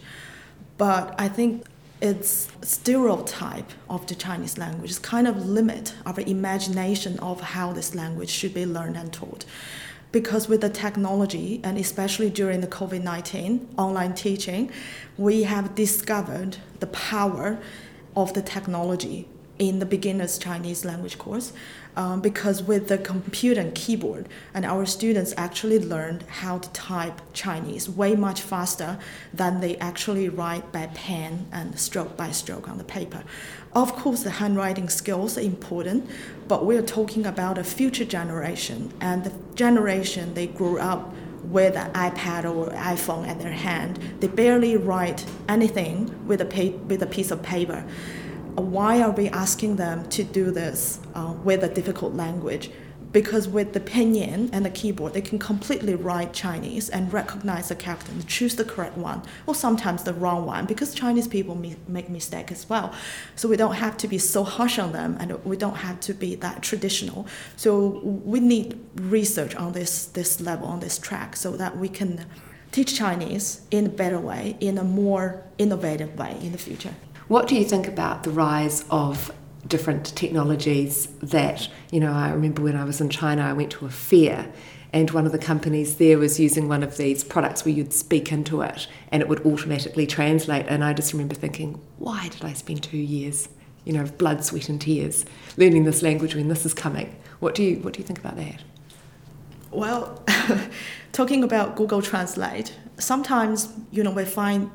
But 0.78 1.16
I 1.18 1.28
think 1.28 1.66
its 2.02 2.48
stereotype 2.62 3.70
of 3.90 4.08
the 4.08 4.16
Chinese 4.16 4.58
language 4.58 4.92
is 4.92 5.00
kind 5.00 5.28
of 5.28 5.46
limit 5.46 5.94
our 6.06 6.20
imagination 6.22 7.20
of 7.20 7.42
how 7.42 7.74
this 7.74 7.94
language 7.94 8.30
should 8.30 8.54
be 8.54 8.66
learned 8.66 8.98
and 8.98 9.12
taught. 9.12 9.46
Because 10.12 10.50
with 10.50 10.62
the 10.62 10.70
technology, 10.70 11.62
and 11.64 11.78
especially 11.78 12.30
during 12.30 12.62
the 12.62 12.68
COVID 12.68 13.02
19 13.02 13.76
online 13.78 14.14
teaching, 14.14 14.70
we 15.18 15.44
have 15.44 15.74
discovered 15.74 16.58
the 16.80 16.88
power 16.88 17.60
of 18.16 18.34
the 18.34 18.42
technology 18.42 19.28
in 19.62 19.78
the 19.78 19.86
beginner's 19.86 20.40
Chinese 20.40 20.84
language 20.84 21.20
course 21.20 21.54
um, 21.96 22.20
because 22.20 22.64
with 22.64 22.88
the 22.88 22.98
computer 22.98 23.62
and 23.62 23.76
keyboard, 23.76 24.28
and 24.56 24.66
our 24.66 24.88
students 24.88 25.36
actually 25.38 25.78
learned 25.78 26.24
how 26.24 26.58
to 26.58 26.70
type 26.72 27.22
Chinese 27.34 27.88
way 27.88 28.16
much 28.16 28.42
faster 28.42 28.98
than 29.32 29.60
they 29.60 29.78
actually 29.78 30.30
write 30.30 30.72
by 30.72 30.88
pen 30.96 31.46
and 31.52 31.80
stroke 31.80 32.18
by 32.18 32.32
stroke 32.32 32.68
on 32.68 32.80
the 32.80 32.84
paper. 32.84 33.24
Of 33.74 33.94
course, 33.94 34.24
the 34.24 34.32
handwriting 34.32 34.90
skills 34.90 35.38
are 35.38 35.42
important, 35.42 36.10
but 36.48 36.66
we're 36.66 36.82
talking 36.82 37.28
about 37.28 37.60
a 37.60 37.64
future 37.64 38.06
generation, 38.06 38.92
and 39.00 39.24
the 39.24 39.34
generation 39.54 40.34
they 40.34 40.48
grew 40.48 40.80
up 40.80 41.14
with 41.44 41.76
an 41.76 41.92
iPad 41.94 42.46
or 42.46 42.72
iPhone 42.72 43.28
at 43.28 43.40
their 43.40 43.52
hand. 43.52 44.00
They 44.22 44.28
barely 44.28 44.78
write 44.78 45.26
anything 45.50 46.26
with 46.26 46.42
a, 46.42 46.70
with 46.88 47.04
a 47.04 47.08
piece 47.08 47.30
of 47.30 47.44
paper 47.44 47.84
why 48.56 49.02
are 49.02 49.12
we 49.12 49.30
asking 49.30 49.76
them 49.76 50.08
to 50.10 50.24
do 50.24 50.52
this 50.52 51.00
uh, 51.16 51.34
with 51.44 51.64
a 51.64 51.70
difficult 51.70 52.14
language? 52.16 52.72
Because 53.12 53.46
with 53.46 53.74
the 53.74 53.82
pinyin 53.82 54.50
and 54.54 54.66
the 54.66 54.70
keyboard, 54.70 55.14
they 55.14 55.22
can 55.22 55.38
completely 55.38 55.96
write 55.96 56.32
Chinese 56.32 56.88
and 56.90 57.12
recognize 57.12 57.68
the 57.68 57.76
character 57.76 58.10
and 58.10 58.26
choose 58.26 58.56
the 58.56 58.64
correct 58.64 58.98
one, 58.98 59.22
or 59.46 59.54
sometimes 59.54 60.04
the 60.04 60.14
wrong 60.14 60.46
one, 60.46 60.66
because 60.66 60.96
Chinese 60.96 61.28
people 61.28 61.56
make 61.56 62.10
mistakes 62.10 62.54
as 62.54 62.70
well. 62.70 62.94
So 63.36 63.50
we 63.50 63.58
don't 63.58 63.76
have 63.76 63.98
to 63.98 64.08
be 64.08 64.18
so 64.18 64.46
harsh 64.46 64.80
on 64.80 64.94
them, 64.94 65.18
and 65.20 65.44
we 65.44 65.58
don't 65.58 65.76
have 65.76 66.00
to 66.02 66.14
be 66.14 66.36
that 66.36 66.64
traditional. 66.64 67.28
So 67.58 68.00
we 68.04 68.40
need 68.40 68.80
research 68.96 69.56
on 69.56 69.74
this 69.74 70.06
this 70.06 70.40
level, 70.40 70.68
on 70.68 70.80
this 70.80 70.98
track, 70.98 71.36
so 71.36 71.58
that 71.58 71.76
we 71.76 71.90
can 71.90 72.26
teach 72.72 72.96
Chinese 72.96 73.62
in 73.72 73.88
a 73.88 73.90
better 73.90 74.20
way, 74.20 74.56
in 74.62 74.78
a 74.78 74.86
more 74.86 75.44
innovative 75.58 76.18
way 76.18 76.38
in 76.42 76.54
the 76.54 76.58
future. 76.58 76.94
What 77.32 77.48
do 77.48 77.56
you 77.56 77.64
think 77.64 77.88
about 77.88 78.24
the 78.24 78.30
rise 78.30 78.84
of 78.92 79.32
different 79.66 80.18
technologies 80.18 81.06
that, 81.22 81.70
you 81.90 82.02
know, 82.02 82.12
I 82.12 82.30
remember 82.30 82.62
when 82.62 82.76
I 82.76 82.84
was 82.84 83.00
in 83.00 83.10
China, 83.10 83.44
I 83.44 83.54
went 83.54 83.72
to 83.72 83.86
a 83.86 83.90
fair 83.90 84.52
and 84.92 85.10
one 85.12 85.26
of 85.26 85.32
the 85.32 85.38
companies 85.38 85.96
there 85.96 86.18
was 86.18 86.42
using 86.42 86.68
one 86.68 86.84
of 86.84 86.98
these 86.98 87.24
products 87.24 87.64
where 87.64 87.74
you'd 87.74 87.94
speak 87.94 88.34
into 88.34 88.64
it 88.64 88.86
and 89.14 89.22
it 89.22 89.30
would 89.30 89.46
automatically 89.46 90.06
translate. 90.06 90.66
And 90.68 90.84
I 90.84 90.92
just 90.92 91.14
remember 91.14 91.34
thinking, 91.34 91.80
why 92.00 92.28
did 92.28 92.44
I 92.44 92.52
spend 92.52 92.84
two 92.84 92.98
years, 92.98 93.48
you 93.86 93.94
know, 93.94 94.04
blood, 94.04 94.44
sweat, 94.44 94.68
and 94.68 94.82
tears 94.82 95.24
learning 95.56 95.86
this 95.86 96.02
language 96.02 96.36
when 96.36 96.50
this 96.50 96.66
is 96.66 96.74
coming? 96.74 97.16
What 97.40 97.56
do 97.56 97.64
you, 97.64 97.78
what 97.78 97.94
do 97.94 98.00
you 98.00 98.06
think 98.06 98.20
about 98.20 98.36
that? 98.36 98.62
Well, 99.72 100.22
talking 101.14 101.46
about 101.46 101.78
Google 101.78 102.02
Translate, 102.02 102.76
sometimes, 102.98 103.72
you 103.90 104.04
know, 104.04 104.12
we 104.12 104.26
find 104.26 104.70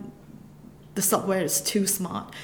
the 0.96 1.02
software 1.02 1.42
is 1.42 1.60
too 1.60 1.86
smart 1.86 2.34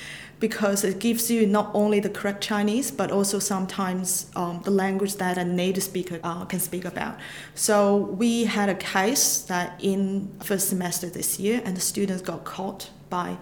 because 0.42 0.82
it 0.82 0.98
gives 0.98 1.30
you 1.30 1.46
not 1.46 1.70
only 1.72 2.00
the 2.00 2.10
correct 2.10 2.42
Chinese, 2.42 2.90
but 2.90 3.12
also 3.12 3.38
sometimes 3.38 4.28
um, 4.34 4.60
the 4.64 4.72
language 4.72 5.14
that 5.16 5.38
a 5.38 5.44
native 5.44 5.84
speaker 5.84 6.18
uh, 6.24 6.44
can 6.46 6.58
speak 6.58 6.84
about. 6.84 7.16
So 7.54 7.96
we 7.96 8.44
had 8.44 8.68
a 8.68 8.74
case 8.74 9.42
that 9.42 9.78
in 9.80 10.32
first 10.42 10.68
semester 10.68 11.08
this 11.08 11.38
year, 11.38 11.62
and 11.64 11.76
the 11.76 11.80
students 11.80 12.22
got 12.22 12.42
caught 12.42 12.90
by 13.08 13.36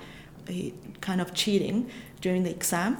a 0.49 0.75
kind 1.01 1.23
of 1.23 1.33
cheating 1.33 1.91
during 2.21 2.43
the 2.43 2.51
exam. 2.51 2.99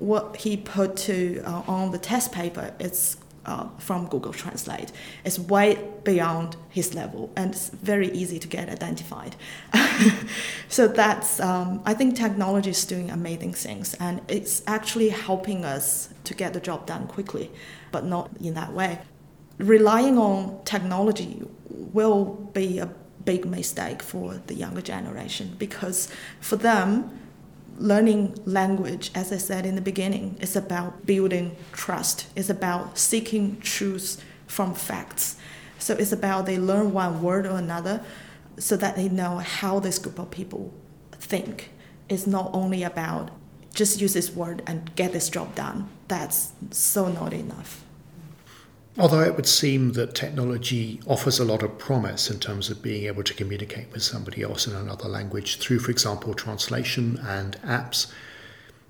What 0.00 0.36
he 0.38 0.56
put 0.56 0.96
to 1.08 1.40
uh, 1.46 1.62
on 1.68 1.92
the 1.92 1.98
test 1.98 2.32
paper 2.32 2.74
is 2.80 3.16
uh, 3.46 3.68
from 3.78 4.08
Google 4.08 4.32
Translate. 4.32 4.92
It's 5.24 5.38
way 5.38 5.78
beyond 6.04 6.56
his 6.68 6.94
level 6.94 7.32
and 7.36 7.52
it's 7.52 7.68
very 7.70 8.10
easy 8.10 8.38
to 8.38 8.48
get 8.48 8.68
identified. 8.68 9.36
so 10.68 10.88
that's, 10.88 11.40
um, 11.40 11.80
I 11.84 11.94
think 11.94 12.16
technology 12.16 12.70
is 12.70 12.84
doing 12.84 13.10
amazing 13.10 13.54
things 13.54 13.94
and 13.94 14.20
it's 14.28 14.62
actually 14.66 15.08
helping 15.10 15.64
us 15.64 16.10
to 16.24 16.34
get 16.34 16.52
the 16.52 16.60
job 16.60 16.86
done 16.86 17.06
quickly, 17.06 17.50
but 17.92 18.04
not 18.04 18.30
in 18.40 18.54
that 18.54 18.72
way. 18.72 18.98
Relying 19.58 20.18
on 20.18 20.60
technology 20.64 21.42
will 21.70 22.50
be 22.52 22.78
a 22.78 22.86
big 23.24 23.46
mistake 23.46 24.02
for 24.02 24.40
the 24.46 24.54
younger 24.54 24.82
generation 24.82 25.54
because 25.58 26.08
for 26.40 26.56
them, 26.56 27.25
learning 27.78 28.38
language, 28.44 29.10
as 29.14 29.32
I 29.32 29.36
said 29.36 29.66
in 29.66 29.74
the 29.74 29.80
beginning, 29.80 30.36
is 30.40 30.56
about 30.56 31.06
building 31.06 31.56
trust. 31.72 32.26
It's 32.34 32.50
about 32.50 32.98
seeking 32.98 33.60
truth 33.60 34.22
from 34.46 34.74
facts. 34.74 35.36
So 35.78 35.94
it's 35.94 36.12
about 36.12 36.46
they 36.46 36.58
learn 36.58 36.92
one 36.92 37.22
word 37.22 37.46
or 37.46 37.56
another 37.56 38.02
so 38.58 38.76
that 38.76 38.96
they 38.96 39.08
know 39.08 39.38
how 39.38 39.80
this 39.80 39.98
group 39.98 40.18
of 40.18 40.30
people 40.30 40.72
think. 41.12 41.70
It's 42.08 42.26
not 42.26 42.50
only 42.52 42.82
about 42.82 43.30
just 43.74 44.00
use 44.00 44.14
this 44.14 44.30
word 44.30 44.62
and 44.66 44.94
get 44.96 45.12
this 45.12 45.28
job 45.28 45.54
done. 45.54 45.88
That's 46.08 46.52
so 46.70 47.08
not 47.08 47.32
enough. 47.32 47.85
Although 48.98 49.20
it 49.20 49.36
would 49.36 49.46
seem 49.46 49.92
that 49.92 50.14
technology 50.14 51.00
offers 51.06 51.38
a 51.38 51.44
lot 51.44 51.62
of 51.62 51.78
promise 51.78 52.30
in 52.30 52.40
terms 52.40 52.70
of 52.70 52.80
being 52.80 53.04
able 53.04 53.22
to 53.24 53.34
communicate 53.34 53.92
with 53.92 54.02
somebody 54.02 54.42
else 54.42 54.66
in 54.66 54.74
another 54.74 55.06
language 55.06 55.58
through, 55.58 55.80
for 55.80 55.90
example, 55.90 56.32
translation 56.32 57.18
and 57.22 57.60
apps, 57.60 58.10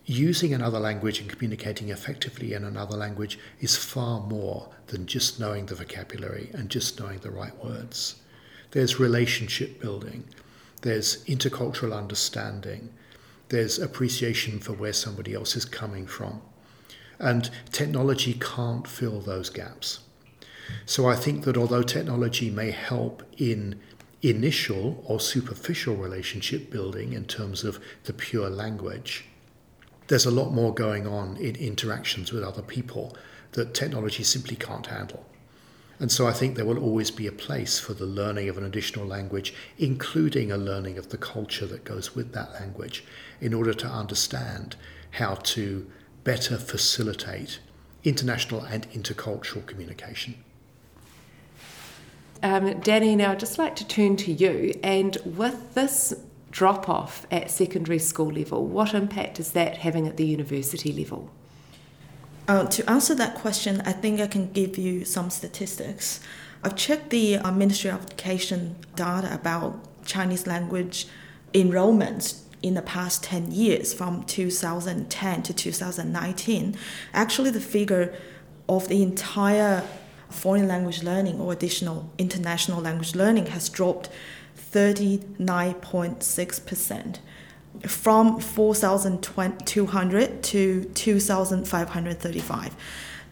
using 0.04 0.54
another 0.54 0.78
language 0.78 1.18
and 1.20 1.28
communicating 1.28 1.88
effectively 1.88 2.52
in 2.52 2.62
another 2.62 2.96
language 2.96 3.36
is 3.60 3.76
far 3.76 4.20
more 4.20 4.68
than 4.86 5.06
just 5.06 5.40
knowing 5.40 5.66
the 5.66 5.74
vocabulary 5.74 6.50
and 6.54 6.70
just 6.70 7.00
knowing 7.00 7.18
the 7.18 7.30
right 7.30 7.56
words. 7.64 8.14
There's 8.70 9.00
relationship 9.00 9.80
building, 9.80 10.22
there's 10.82 11.24
intercultural 11.24 11.92
understanding, 11.96 12.90
there's 13.48 13.80
appreciation 13.80 14.60
for 14.60 14.72
where 14.72 14.92
somebody 14.92 15.34
else 15.34 15.56
is 15.56 15.64
coming 15.64 16.06
from. 16.06 16.42
And 17.18 17.50
technology 17.72 18.34
can't 18.34 18.86
fill 18.86 19.20
those 19.20 19.50
gaps. 19.50 20.00
So 20.84 21.08
I 21.08 21.14
think 21.14 21.44
that 21.44 21.56
although 21.56 21.82
technology 21.82 22.50
may 22.50 22.70
help 22.70 23.22
in 23.38 23.80
initial 24.22 25.02
or 25.06 25.20
superficial 25.20 25.94
relationship 25.96 26.70
building 26.70 27.12
in 27.12 27.24
terms 27.24 27.64
of 27.64 27.78
the 28.04 28.12
pure 28.12 28.50
language, 28.50 29.24
there's 30.08 30.26
a 30.26 30.30
lot 30.30 30.52
more 30.52 30.72
going 30.74 31.06
on 31.06 31.36
in 31.36 31.56
interactions 31.56 32.32
with 32.32 32.42
other 32.42 32.62
people 32.62 33.16
that 33.52 33.74
technology 33.74 34.22
simply 34.22 34.56
can't 34.56 34.86
handle. 34.86 35.24
And 35.98 36.12
so 36.12 36.26
I 36.26 36.32
think 36.32 36.56
there 36.56 36.66
will 36.66 36.82
always 36.82 37.10
be 37.10 37.26
a 37.26 37.32
place 37.32 37.78
for 37.78 37.94
the 37.94 38.04
learning 38.04 38.48
of 38.48 38.58
an 38.58 38.64
additional 38.64 39.06
language, 39.06 39.54
including 39.78 40.52
a 40.52 40.58
learning 40.58 40.98
of 40.98 41.08
the 41.08 41.16
culture 41.16 41.66
that 41.66 41.84
goes 41.84 42.14
with 42.14 42.32
that 42.32 42.52
language, 42.52 43.04
in 43.40 43.54
order 43.54 43.72
to 43.72 43.86
understand 43.86 44.76
how 45.12 45.36
to 45.36 45.90
better 46.26 46.58
facilitate 46.58 47.60
international 48.02 48.60
and 48.62 48.90
intercultural 48.90 49.64
communication. 49.64 50.34
Um, 52.42 52.80
Danny, 52.80 53.14
now 53.14 53.30
I'd 53.30 53.38
just 53.38 53.58
like 53.58 53.76
to 53.76 53.86
turn 53.86 54.16
to 54.16 54.32
you. 54.32 54.78
And 54.82 55.16
with 55.24 55.74
this 55.74 56.12
drop 56.50 56.88
off 56.88 57.26
at 57.30 57.48
secondary 57.48 58.00
school 58.00 58.32
level, 58.32 58.66
what 58.66 58.92
impact 58.92 59.38
is 59.38 59.52
that 59.52 59.78
having 59.78 60.08
at 60.08 60.16
the 60.16 60.26
university 60.26 60.92
level? 60.92 61.30
Uh, 62.48 62.66
to 62.66 62.90
answer 62.90 63.14
that 63.14 63.36
question, 63.36 63.80
I 63.82 63.92
think 63.92 64.20
I 64.20 64.26
can 64.26 64.52
give 64.52 64.76
you 64.76 65.04
some 65.04 65.30
statistics. 65.30 66.20
I've 66.64 66.74
checked 66.74 67.10
the 67.10 67.36
uh, 67.36 67.52
Ministry 67.52 67.90
of 67.90 68.02
Education 68.02 68.74
data 68.96 69.32
about 69.32 70.04
Chinese 70.04 70.46
language 70.46 71.06
enrollments 71.54 72.42
in 72.62 72.74
the 72.74 72.82
past 72.82 73.24
10 73.24 73.50
years 73.52 73.94
from 73.94 74.24
2010 74.24 75.42
to 75.42 75.54
2019. 75.54 76.76
Actually, 77.12 77.50
the 77.50 77.60
figure 77.60 78.14
of 78.68 78.88
the 78.88 79.02
entire 79.02 79.84
foreign 80.30 80.66
language 80.66 81.02
learning 81.02 81.38
or 81.40 81.52
additional 81.52 82.10
international 82.18 82.80
language 82.80 83.14
learning 83.14 83.46
has 83.46 83.68
dropped 83.68 84.08
39.6% 84.72 87.18
from 87.82 88.40
4,200 88.40 90.42
to 90.42 90.84
2,535. 90.84 92.74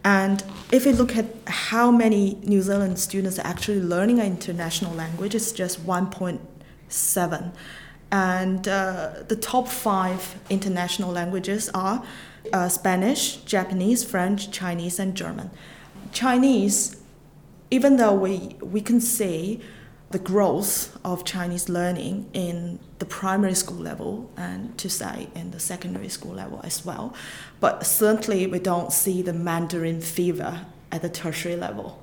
And 0.04 0.44
if 0.70 0.84
you 0.84 0.92
look 0.92 1.16
at 1.16 1.24
how 1.46 1.90
many 1.90 2.38
New 2.42 2.60
Zealand 2.60 2.98
students 2.98 3.38
are 3.38 3.46
actually 3.46 3.80
learning 3.80 4.20
an 4.20 4.26
international 4.26 4.92
language, 4.92 5.34
it's 5.34 5.50
just 5.50 5.86
1.7. 5.86 7.52
And 8.10 8.68
uh, 8.68 9.22
the 9.26 9.36
top 9.36 9.68
five 9.68 10.36
international 10.48 11.10
languages 11.10 11.68
are 11.74 12.04
uh, 12.52 12.68
Spanish, 12.68 13.36
Japanese, 13.38 14.04
French, 14.04 14.50
Chinese, 14.50 14.98
and 14.98 15.14
German. 15.14 15.50
Chinese, 16.12 16.96
even 17.70 17.96
though 17.96 18.14
we, 18.14 18.56
we 18.60 18.80
can 18.80 19.00
see 19.00 19.60
the 20.10 20.18
growth 20.20 20.96
of 21.04 21.24
Chinese 21.24 21.68
learning 21.68 22.30
in 22.32 22.78
the 23.00 23.04
primary 23.04 23.54
school 23.54 23.78
level 23.78 24.30
and 24.36 24.78
to 24.78 24.88
say 24.88 25.28
in 25.34 25.50
the 25.50 25.58
secondary 25.58 26.08
school 26.08 26.32
level 26.32 26.60
as 26.62 26.84
well, 26.84 27.12
but 27.58 27.84
certainly 27.84 28.46
we 28.46 28.60
don't 28.60 28.92
see 28.92 29.22
the 29.22 29.32
Mandarin 29.32 30.00
fever 30.00 30.66
at 30.92 31.02
the 31.02 31.08
tertiary 31.08 31.56
level. 31.56 32.00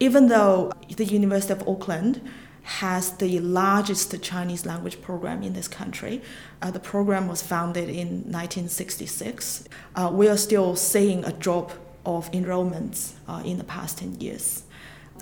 Even 0.00 0.28
though 0.28 0.72
the 0.96 1.04
University 1.04 1.52
of 1.52 1.68
Auckland 1.68 2.22
has 2.62 3.12
the 3.16 3.40
largest 3.40 4.20
Chinese 4.22 4.64
language 4.64 5.00
program 5.02 5.42
in 5.42 5.52
this 5.52 5.68
country. 5.68 6.22
Uh, 6.60 6.70
the 6.70 6.80
program 6.80 7.28
was 7.28 7.42
founded 7.42 7.88
in 7.88 8.22
1966. 8.30 9.64
Uh, 9.94 10.10
we 10.12 10.28
are 10.28 10.36
still 10.36 10.76
seeing 10.76 11.24
a 11.24 11.32
drop 11.32 11.72
of 12.06 12.30
enrollments 12.32 13.12
uh, 13.28 13.42
in 13.44 13.58
the 13.58 13.64
past 13.64 13.98
10 13.98 14.20
years. 14.20 14.64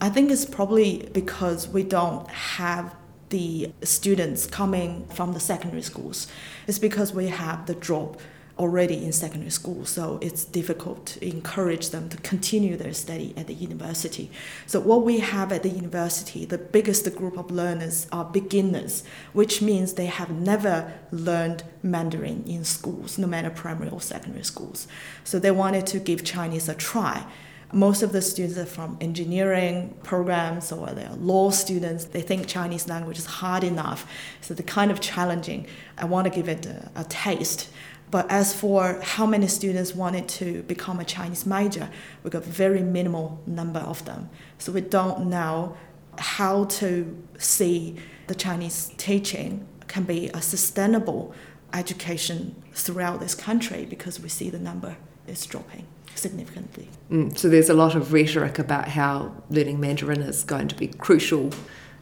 I 0.00 0.08
think 0.08 0.30
it's 0.30 0.44
probably 0.44 1.08
because 1.12 1.68
we 1.68 1.82
don't 1.82 2.28
have 2.30 2.94
the 3.30 3.72
students 3.82 4.46
coming 4.46 5.06
from 5.08 5.32
the 5.32 5.40
secondary 5.40 5.82
schools. 5.82 6.26
It's 6.66 6.78
because 6.78 7.12
we 7.12 7.28
have 7.28 7.66
the 7.66 7.74
drop 7.74 8.20
already 8.58 9.04
in 9.04 9.12
secondary 9.12 9.50
school, 9.50 9.84
so 9.84 10.18
it's 10.20 10.44
difficult 10.44 11.06
to 11.06 11.28
encourage 11.28 11.90
them 11.90 12.08
to 12.08 12.16
continue 12.18 12.76
their 12.76 12.92
study 12.92 13.32
at 13.36 13.46
the 13.46 13.54
university. 13.54 14.30
So, 14.66 14.80
what 14.80 15.02
we 15.02 15.20
have 15.20 15.52
at 15.52 15.62
the 15.62 15.68
university, 15.68 16.44
the 16.44 16.58
biggest 16.58 17.14
group 17.16 17.38
of 17.38 17.50
learners 17.50 18.06
are 18.12 18.24
beginners, 18.24 19.04
which 19.32 19.62
means 19.62 19.94
they 19.94 20.06
have 20.06 20.30
never 20.30 20.92
learned 21.10 21.64
Mandarin 21.82 22.44
in 22.46 22.64
schools, 22.64 23.18
no 23.18 23.26
matter 23.26 23.50
primary 23.50 23.90
or 23.90 24.00
secondary 24.00 24.44
schools. 24.44 24.86
So, 25.24 25.38
they 25.38 25.50
wanted 25.50 25.86
to 25.88 25.98
give 25.98 26.24
Chinese 26.24 26.68
a 26.68 26.74
try 26.74 27.26
most 27.72 28.02
of 28.02 28.12
the 28.12 28.20
students 28.20 28.58
are 28.58 28.66
from 28.66 28.96
engineering 29.00 29.94
programs 30.02 30.72
or 30.72 30.88
they're 30.88 31.12
law 31.12 31.50
students. 31.50 32.06
They 32.06 32.22
think 32.22 32.46
Chinese 32.46 32.88
language 32.88 33.18
is 33.18 33.26
hard 33.26 33.62
enough, 33.62 34.10
so 34.40 34.54
they're 34.54 34.66
kind 34.66 34.90
of 34.90 35.00
challenging. 35.00 35.66
I 35.96 36.04
want 36.06 36.24
to 36.26 36.30
give 36.30 36.48
it 36.48 36.66
a, 36.66 36.90
a 36.96 37.04
taste. 37.04 37.68
But 38.10 38.30
as 38.30 38.54
for 38.54 39.00
how 39.02 39.26
many 39.26 39.46
students 39.46 39.94
wanted 39.94 40.28
to 40.28 40.62
become 40.64 40.98
a 40.98 41.04
Chinese 41.04 41.46
major, 41.46 41.88
we 42.22 42.30
got 42.30 42.44
very 42.44 42.82
minimal 42.82 43.40
number 43.46 43.80
of 43.80 44.04
them. 44.04 44.30
So 44.58 44.72
we 44.72 44.80
don't 44.80 45.28
know 45.28 45.76
how 46.18 46.64
to 46.64 47.16
see 47.38 47.96
the 48.26 48.34
Chinese 48.34 48.92
teaching 48.96 49.66
can 49.86 50.04
be 50.04 50.28
a 50.28 50.42
sustainable 50.42 51.34
education 51.72 52.60
throughout 52.72 53.20
this 53.20 53.34
country 53.34 53.86
because 53.88 54.20
we 54.20 54.28
see 54.28 54.50
the 54.50 54.58
number 54.58 54.96
is 55.26 55.46
dropping 55.46 55.86
significantly. 56.14 56.88
Mm, 57.10 57.36
so 57.36 57.48
there's 57.48 57.70
a 57.70 57.74
lot 57.74 57.94
of 57.94 58.12
rhetoric 58.12 58.58
about 58.58 58.88
how 58.88 59.32
learning 59.50 59.80
Mandarin 59.80 60.20
is 60.20 60.42
going 60.44 60.68
to 60.68 60.74
be 60.74 60.88
crucial 60.88 61.50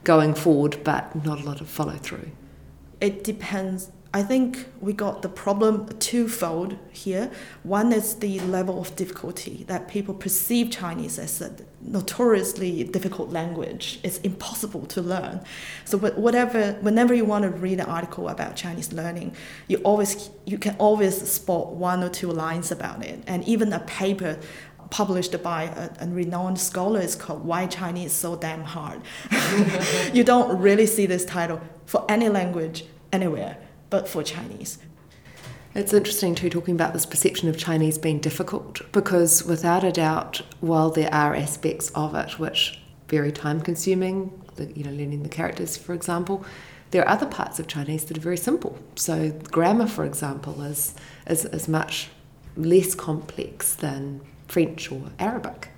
going 0.04 0.34
forward, 0.34 0.78
but 0.84 1.24
not 1.24 1.40
a 1.40 1.44
lot 1.44 1.60
of 1.60 1.68
follow 1.68 1.96
through. 1.96 2.30
It 3.00 3.22
depends 3.22 3.90
I 4.18 4.24
think 4.24 4.66
we 4.80 4.94
got 4.94 5.22
the 5.22 5.28
problem 5.28 5.86
twofold 6.00 6.76
here. 6.90 7.30
One 7.62 7.92
is 7.92 8.16
the 8.16 8.40
level 8.40 8.80
of 8.80 8.96
difficulty 8.96 9.64
that 9.68 9.86
people 9.86 10.12
perceive 10.12 10.72
Chinese 10.72 11.20
as 11.20 11.40
a 11.40 11.52
notoriously 11.82 12.82
difficult 12.82 13.30
language. 13.30 14.00
It's 14.02 14.18
impossible 14.18 14.86
to 14.86 15.02
learn. 15.02 15.40
So 15.84 15.98
whatever, 15.98 16.72
whenever 16.80 17.14
you 17.14 17.24
want 17.24 17.44
to 17.44 17.50
read 17.50 17.78
an 17.78 17.86
article 17.86 18.28
about 18.28 18.56
Chinese 18.56 18.92
learning, 18.92 19.36
you 19.68 19.76
always 19.84 20.30
you 20.44 20.58
can 20.58 20.74
always 20.78 21.14
spot 21.30 21.74
one 21.74 22.02
or 22.02 22.08
two 22.08 22.32
lines 22.32 22.72
about 22.72 23.04
it, 23.04 23.22
and 23.28 23.46
even 23.46 23.72
a 23.72 23.78
paper 23.80 24.36
published 24.90 25.40
by 25.44 25.62
a, 25.64 25.90
a, 26.00 26.08
renowned 26.08 26.58
scholar 26.58 27.00
is 27.00 27.14
called 27.14 27.44
Why 27.44 27.66
Chinese 27.66 28.10
is 28.10 28.16
So 28.16 28.34
Damn 28.34 28.64
Hard. 28.64 29.00
you 30.12 30.24
don't 30.24 30.58
really 30.58 30.86
see 30.86 31.06
this 31.06 31.24
title 31.24 31.60
for 31.86 32.04
any 32.08 32.28
language 32.28 32.84
anywhere 33.12 33.58
but 33.90 34.08
for 34.08 34.22
Chinese. 34.22 34.78
It's 35.74 35.92
interesting 35.92 36.34
too 36.34 36.50
talking 36.50 36.74
about 36.74 36.92
this 36.92 37.06
perception 37.06 37.48
of 37.48 37.56
Chinese 37.56 37.98
being 37.98 38.18
difficult 38.18 38.80
because 38.92 39.44
without 39.44 39.84
a 39.84 39.92
doubt, 39.92 40.42
while 40.60 40.90
there 40.90 41.12
are 41.12 41.34
aspects 41.34 41.90
of 41.94 42.14
it 42.14 42.38
which 42.38 42.80
very 43.08 43.30
time 43.32 43.60
consuming, 43.60 44.42
the, 44.56 44.72
you 44.72 44.84
know, 44.84 44.90
learning 44.90 45.22
the 45.22 45.28
characters, 45.28 45.76
for 45.76 45.94
example, 45.94 46.44
there 46.90 47.02
are 47.02 47.08
other 47.08 47.26
parts 47.26 47.58
of 47.58 47.66
Chinese 47.66 48.06
that 48.06 48.16
are 48.16 48.20
very 48.20 48.36
simple. 48.36 48.78
So 48.96 49.30
grammar, 49.50 49.86
for 49.86 50.04
example, 50.04 50.62
is 50.62 50.94
is, 51.26 51.44
is 51.44 51.68
much 51.68 52.08
less 52.56 52.94
complex 52.94 53.74
than 53.74 54.20
French 54.48 54.90
or 54.90 55.02
Arabic. 55.18 55.68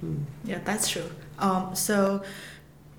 Hmm. 0.00 0.24
Yeah, 0.44 0.60
that's 0.64 0.88
true. 0.88 1.10
Um, 1.38 1.74
so 1.74 2.22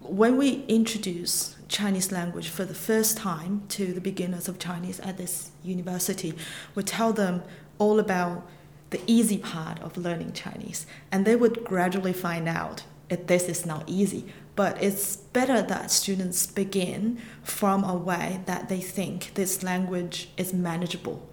when 0.01 0.37
we 0.37 0.65
introduce 0.67 1.54
Chinese 1.67 2.11
language 2.11 2.49
for 2.49 2.65
the 2.65 2.73
first 2.73 3.17
time 3.17 3.63
to 3.69 3.93
the 3.93 4.01
beginners 4.01 4.47
of 4.47 4.59
Chinese 4.59 4.99
at 4.99 5.17
this 5.17 5.51
university. 5.63 6.33
We 6.73 6.83
tell 6.83 7.13
them 7.13 7.43
all 7.77 7.99
about 7.99 8.47
the 8.91 9.01
easy 9.07 9.37
part 9.37 9.81
of 9.81 9.97
learning 9.97 10.33
Chinese, 10.33 10.85
and 11.11 11.25
they 11.25 11.35
would 11.35 11.63
gradually 11.63 12.13
find 12.13 12.47
out 12.47 12.83
that 13.09 13.27
this 13.27 13.49
is 13.49 13.65
not 13.65 13.83
easy. 13.87 14.25
But 14.55 14.81
it's 14.81 15.17
better 15.17 15.61
that 15.61 15.91
students 15.91 16.47
begin 16.47 17.21
from 17.43 17.83
a 17.83 17.95
way 17.95 18.41
that 18.45 18.69
they 18.69 18.79
think 18.79 19.33
this 19.33 19.63
language 19.63 20.29
is 20.37 20.53
manageable. 20.53 21.27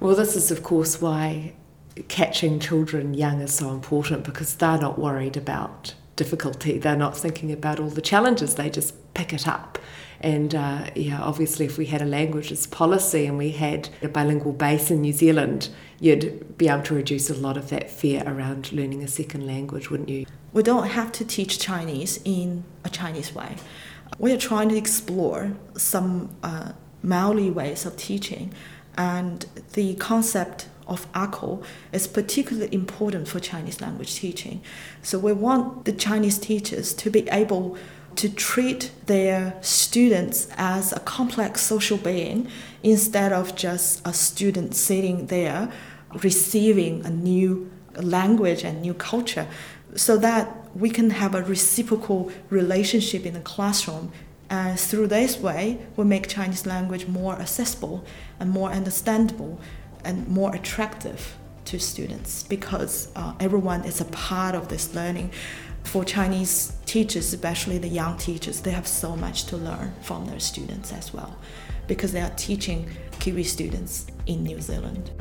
Well, 0.00 0.16
this 0.16 0.34
is, 0.34 0.50
of 0.50 0.62
course, 0.62 1.00
why 1.00 1.54
catching 2.08 2.58
children 2.60 3.14
young 3.14 3.40
is 3.40 3.54
so 3.54 3.70
important 3.70 4.24
because 4.24 4.56
they're 4.56 4.78
not 4.78 4.98
worried 4.98 5.36
about 5.36 5.94
difficulty. 6.16 6.78
They're 6.78 6.96
not 6.96 7.16
thinking 7.16 7.52
about 7.52 7.78
all 7.78 7.88
the 7.88 8.00
challenges, 8.00 8.56
they 8.56 8.68
just 8.68 8.94
pick 9.16 9.32
it 9.32 9.48
up. 9.48 9.78
And 10.20 10.54
uh, 10.54 10.90
yeah, 10.94 11.20
obviously, 11.20 11.66
if 11.66 11.76
we 11.78 11.86
had 11.86 12.00
a 12.00 12.06
languages 12.06 12.66
policy 12.66 13.26
and 13.26 13.36
we 13.36 13.50
had 13.50 13.88
a 14.02 14.08
bilingual 14.08 14.52
base 14.52 14.90
in 14.90 15.00
New 15.00 15.12
Zealand, 15.12 15.68
you'd 16.00 16.56
be 16.56 16.68
able 16.68 16.82
to 16.84 16.94
reduce 16.94 17.28
a 17.30 17.34
lot 17.34 17.56
of 17.56 17.68
that 17.70 17.90
fear 17.90 18.22
around 18.26 18.72
learning 18.72 19.02
a 19.02 19.08
second 19.08 19.46
language, 19.46 19.90
wouldn't 19.90 20.08
you? 20.08 20.26
We 20.52 20.62
don't 20.62 20.88
have 20.88 21.12
to 21.12 21.24
teach 21.24 21.58
Chinese 21.58 22.20
in 22.24 22.64
a 22.84 22.88
Chinese 22.88 23.34
way. 23.34 23.56
We 24.18 24.32
are 24.32 24.38
trying 24.38 24.68
to 24.70 24.76
explore 24.76 25.52
some 25.76 26.34
uh, 26.42 26.72
Maoli 27.04 27.52
ways 27.52 27.84
of 27.84 27.96
teaching, 27.96 28.54
and 28.96 29.44
the 29.74 29.94
concept 29.96 30.68
of 30.86 31.06
ako 31.14 31.62
is 31.92 32.06
particularly 32.06 32.72
important 32.72 33.28
for 33.28 33.40
Chinese 33.40 33.80
language 33.80 34.14
teaching. 34.14 34.62
So 35.02 35.18
we 35.18 35.32
want 35.32 35.84
the 35.84 35.92
Chinese 35.92 36.38
teachers 36.38 36.94
to 36.94 37.10
be 37.10 37.28
able 37.28 37.76
to 38.16 38.28
treat 38.28 38.90
their 39.06 39.56
students 39.60 40.48
as 40.56 40.92
a 40.92 41.00
complex 41.00 41.60
social 41.60 41.98
being 41.98 42.48
instead 42.82 43.32
of 43.32 43.54
just 43.54 44.06
a 44.06 44.12
student 44.12 44.74
sitting 44.74 45.26
there 45.26 45.70
receiving 46.22 47.04
a 47.04 47.10
new 47.10 47.70
language 47.96 48.64
and 48.64 48.82
new 48.82 48.94
culture 48.94 49.46
so 49.94 50.16
that 50.16 50.66
we 50.74 50.90
can 50.90 51.10
have 51.10 51.34
a 51.34 51.42
reciprocal 51.42 52.30
relationship 52.50 53.24
in 53.26 53.34
the 53.34 53.40
classroom 53.40 54.12
and 54.48 54.78
through 54.78 55.06
this 55.06 55.38
way 55.38 55.78
we 55.96 56.04
make 56.04 56.28
chinese 56.28 56.66
language 56.66 57.06
more 57.06 57.34
accessible 57.34 58.04
and 58.38 58.50
more 58.50 58.70
understandable 58.70 59.58
and 60.04 60.28
more 60.28 60.54
attractive 60.54 61.36
to 61.66 61.78
students 61.78 62.44
because 62.44 63.08
uh, 63.16 63.34
everyone 63.40 63.84
is 63.84 64.00
a 64.00 64.04
part 64.06 64.54
of 64.54 64.68
this 64.68 64.94
learning. 64.94 65.30
For 65.86 66.04
Chinese 66.04 66.74
teachers, 66.84 67.32
especially 67.32 67.78
the 67.78 67.88
young 67.88 68.18
teachers, 68.18 68.60
they 68.60 68.72
have 68.72 68.86
so 68.86 69.16
much 69.16 69.44
to 69.46 69.56
learn 69.56 69.94
from 70.02 70.26
their 70.26 70.40
students 70.40 70.92
as 70.92 71.14
well 71.14 71.38
because 71.86 72.12
they 72.12 72.20
are 72.20 72.30
teaching 72.30 72.90
Kiwi 73.20 73.44
students 73.44 74.06
in 74.26 74.42
New 74.42 74.60
Zealand. 74.60 75.12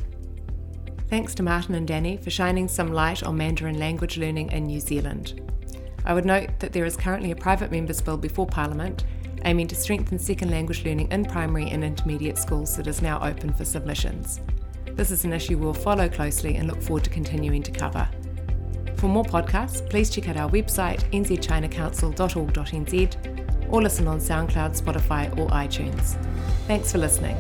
Thanks 1.08 1.36
to 1.36 1.44
Martin 1.44 1.76
and 1.76 1.88
Danny 1.88 2.18
for 2.18 2.32
shining 2.32 2.68
some 2.68 2.92
light 2.92 3.24
on 3.24 3.38
Mandarin 3.38 3.80
language 3.80 4.18
learning 4.18 4.52
in 4.52 4.66
New 4.66 4.80
Zealand. 4.80 5.40
I 6.04 6.14
would 6.14 6.26
note 6.26 6.60
that 6.60 6.74
there 6.74 6.86
is 6.86 6.98
currently 6.98 7.32
a 7.32 7.36
private 7.36 7.72
members' 7.72 8.02
bill 8.02 8.18
before 8.18 8.48
Parliament 8.48 9.06
aiming 9.46 9.68
to 9.68 9.76
strengthen 9.76 10.18
second 10.18 10.50
language 10.50 10.84
learning 10.84 11.12
in 11.12 11.24
primary 11.26 11.70
and 11.70 11.84
intermediate 11.84 12.40
schools 12.40 12.76
that 12.76 12.88
is 12.88 13.04
now 13.04 13.22
open 13.22 13.54
for 13.54 13.64
submissions. 13.64 14.42
This 14.94 15.12
is 15.12 15.24
an 15.26 15.34
issue 15.34 15.60
we'll 15.60 15.76
follow 15.76 16.10
closely 16.10 16.56
and 16.56 16.68
look 16.68 16.82
forward 16.82 17.04
to 17.04 17.12
continuing 17.12 17.62
to 17.64 17.72
cover. 17.72 18.10
For 18.98 19.08
more 19.08 19.24
podcasts, 19.24 19.88
please 19.90 20.10
check 20.10 20.28
out 20.30 20.38
our 20.38 20.50
website 20.50 21.00
nzchinacouncil.org.nz 21.12 23.72
or 23.72 23.82
listen 23.82 24.08
on 24.08 24.20
SoundCloud, 24.20 24.80
Spotify, 24.80 25.36
or 25.38 25.50
iTunes. 25.50 26.16
Thanks 26.68 26.92
for 26.92 27.00
listening. 27.00 27.36